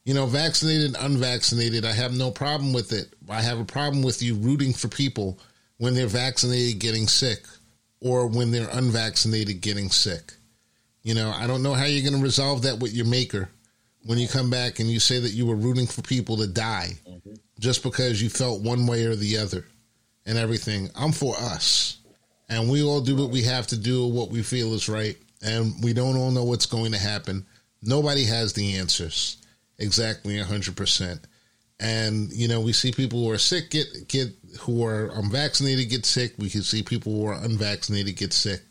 [0.03, 3.13] you know, vaccinated, unvaccinated, I have no problem with it.
[3.29, 5.39] I have a problem with you rooting for people
[5.77, 7.45] when they're vaccinated getting sick,
[8.01, 10.33] or when they're unvaccinated getting sick.
[11.03, 13.49] You know, I don't know how you're going to resolve that with your maker
[14.05, 16.93] when you come back and you say that you were rooting for people to die
[17.07, 17.33] mm-hmm.
[17.59, 19.65] just because you felt one way or the other
[20.25, 20.89] and everything.
[20.95, 22.00] I'm for us.
[22.51, 25.15] And we all do what we have to do, what we feel is right.
[25.41, 27.45] And we don't all know what's going to happen.
[27.81, 29.37] Nobody has the answers
[29.79, 31.19] exactly 100%.
[31.79, 34.27] And, you know, we see people who are sick get, get
[34.59, 36.33] who are unvaccinated get sick.
[36.37, 38.61] We can see people who are unvaccinated get sick.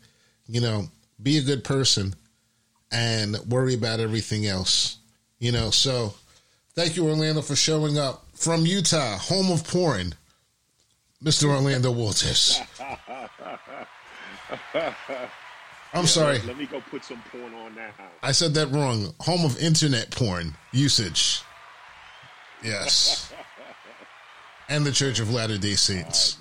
[0.45, 0.85] You know,
[1.21, 2.13] be a good person
[2.91, 4.99] and worry about everything else.
[5.39, 6.13] You know, so
[6.75, 10.13] thank you, Orlando, for showing up from Utah, home of porn.
[11.23, 11.49] Mr.
[11.49, 12.59] Orlando Walters.
[15.93, 16.37] I'm sorry.
[16.39, 17.91] Let, let me go put some porn on now.
[18.23, 19.13] I said that wrong.
[19.21, 21.41] Home of internet porn usage.
[22.63, 23.33] Yes.
[24.69, 26.37] and the Church of Latter day Saints.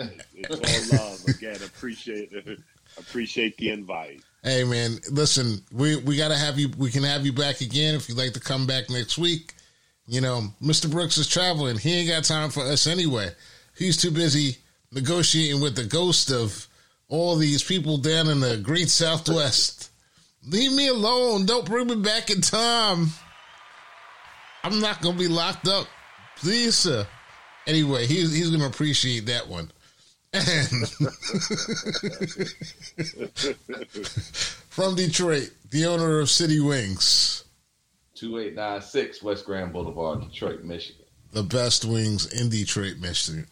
[0.00, 1.56] Ah, man, it's, it's all love again.
[1.56, 2.32] Appreciate
[2.98, 4.22] appreciate the invite.
[4.42, 6.70] Hey man, listen, we we gotta have you.
[6.78, 9.54] We can have you back again if you'd like to come back next week.
[10.06, 10.90] You know, Mr.
[10.90, 11.78] Brooks is traveling.
[11.78, 13.30] He ain't got time for us anyway.
[13.76, 14.58] He's too busy
[14.92, 16.68] negotiating with the ghost of
[17.08, 19.90] all these people down in the great Southwest.
[20.46, 21.46] Leave me alone.
[21.46, 23.08] Don't bring me back in time.
[24.64, 25.86] I'm not gonna be locked up,
[26.36, 27.06] please, sir.
[27.66, 29.70] Anyway, he's he's gonna appreciate that one.
[30.34, 30.44] And
[34.70, 37.44] from Detroit, the owner of City Wings,
[38.14, 41.01] 2896 West Grand Boulevard, Detroit, Michigan.
[41.32, 43.46] The best wings in Detroit, Michigan.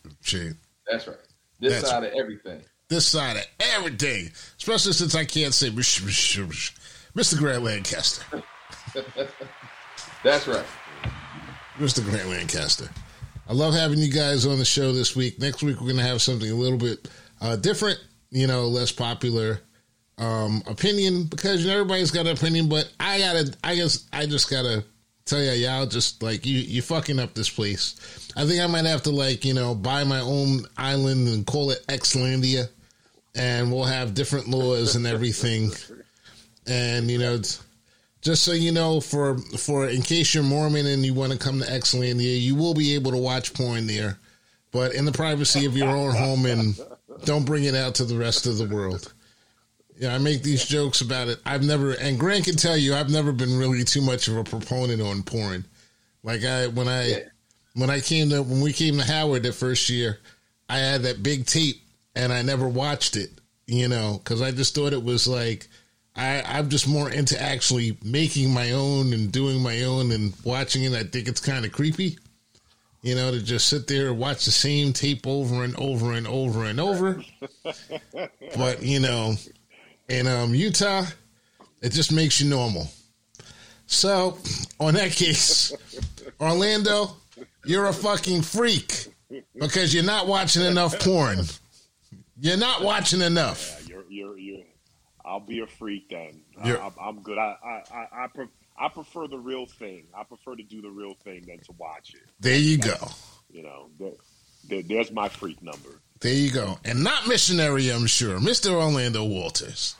[0.86, 1.16] That's right.
[1.58, 2.62] This That's side of everything.
[2.88, 7.38] This side of everything, especially since I can't say Mr.
[7.38, 8.42] Grant Lancaster.
[10.24, 10.64] That's right.
[11.78, 12.04] Mr.
[12.04, 12.88] Grant Lancaster.
[13.48, 15.40] I love having you guys on the show this week.
[15.40, 17.08] Next week, we're going to have something a little bit
[17.40, 17.98] uh, different,
[18.30, 19.60] you know, less popular
[20.18, 24.06] um, opinion because you know, everybody's got an opinion, but I got to, I guess,
[24.12, 24.84] I just got to
[25.30, 28.30] tell you, y'all just like, you, you fucking up this place.
[28.36, 31.70] I think I might have to, like, you know, buy my own island and call
[31.70, 32.68] it Xlandia,
[33.34, 35.70] and we'll have different laws and everything.
[36.66, 37.40] And, you know,
[38.22, 41.60] just so you know, for for in case you're Mormon and you want to come
[41.60, 44.18] to Xlandia, you will be able to watch porn there,
[44.72, 46.78] but in the privacy of your own home, and
[47.24, 49.12] don't bring it out to the rest of the world.
[50.00, 51.40] Yeah, I make these jokes about it.
[51.44, 54.42] I've never, and Grant can tell you, I've never been really too much of a
[54.44, 55.66] proponent on porn.
[56.22, 57.18] Like I, when I, Yeah.
[57.74, 60.18] when I came to, when we came to Howard the first year,
[60.70, 61.82] I had that big tape,
[62.16, 63.28] and I never watched it.
[63.66, 65.68] You know, because I just thought it was like.
[66.16, 70.82] I, I'm just more into actually making my own and doing my own and watching
[70.82, 70.92] it.
[70.92, 72.18] I think it's kind of creepy,
[73.00, 76.26] you know, to just sit there and watch the same tape over and over and
[76.26, 77.22] over and over.
[78.56, 79.34] but you know,
[80.10, 81.04] in um, Utah,
[81.80, 82.88] it just makes you normal.
[83.86, 84.38] So,
[84.78, 85.72] on that case,
[86.40, 87.16] Orlando,
[87.64, 89.06] you're a fucking freak
[89.58, 91.40] because you're not watching enough porn.
[92.38, 93.84] You're not watching enough.
[93.88, 94.64] Yeah, you're you're you're.
[95.24, 96.40] I'll be a freak then.
[96.60, 97.38] I, I'm, I'm good.
[97.38, 98.48] I I I I, pre-
[98.78, 100.06] I prefer the real thing.
[100.16, 102.22] I prefer to do the real thing than to watch it.
[102.40, 102.96] There you go.
[103.50, 104.12] You know, there,
[104.68, 106.00] there, there's my freak number.
[106.20, 106.78] There you go.
[106.84, 108.38] And not missionary, I'm sure.
[108.38, 108.72] Mr.
[108.72, 109.96] Orlando Walters.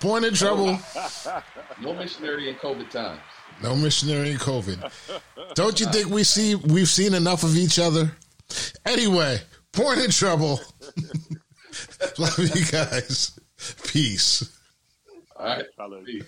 [0.00, 0.78] Point in trouble.
[1.82, 3.20] No missionary in COVID times.
[3.62, 4.90] No missionary in COVID.
[5.54, 8.10] Don't you think we see we've seen enough of each other?
[8.86, 9.38] Anyway,
[9.72, 10.60] point in trouble.
[12.18, 13.38] Love you guys.
[13.86, 14.58] Peace.
[15.38, 15.64] All right.
[16.06, 16.24] Peace.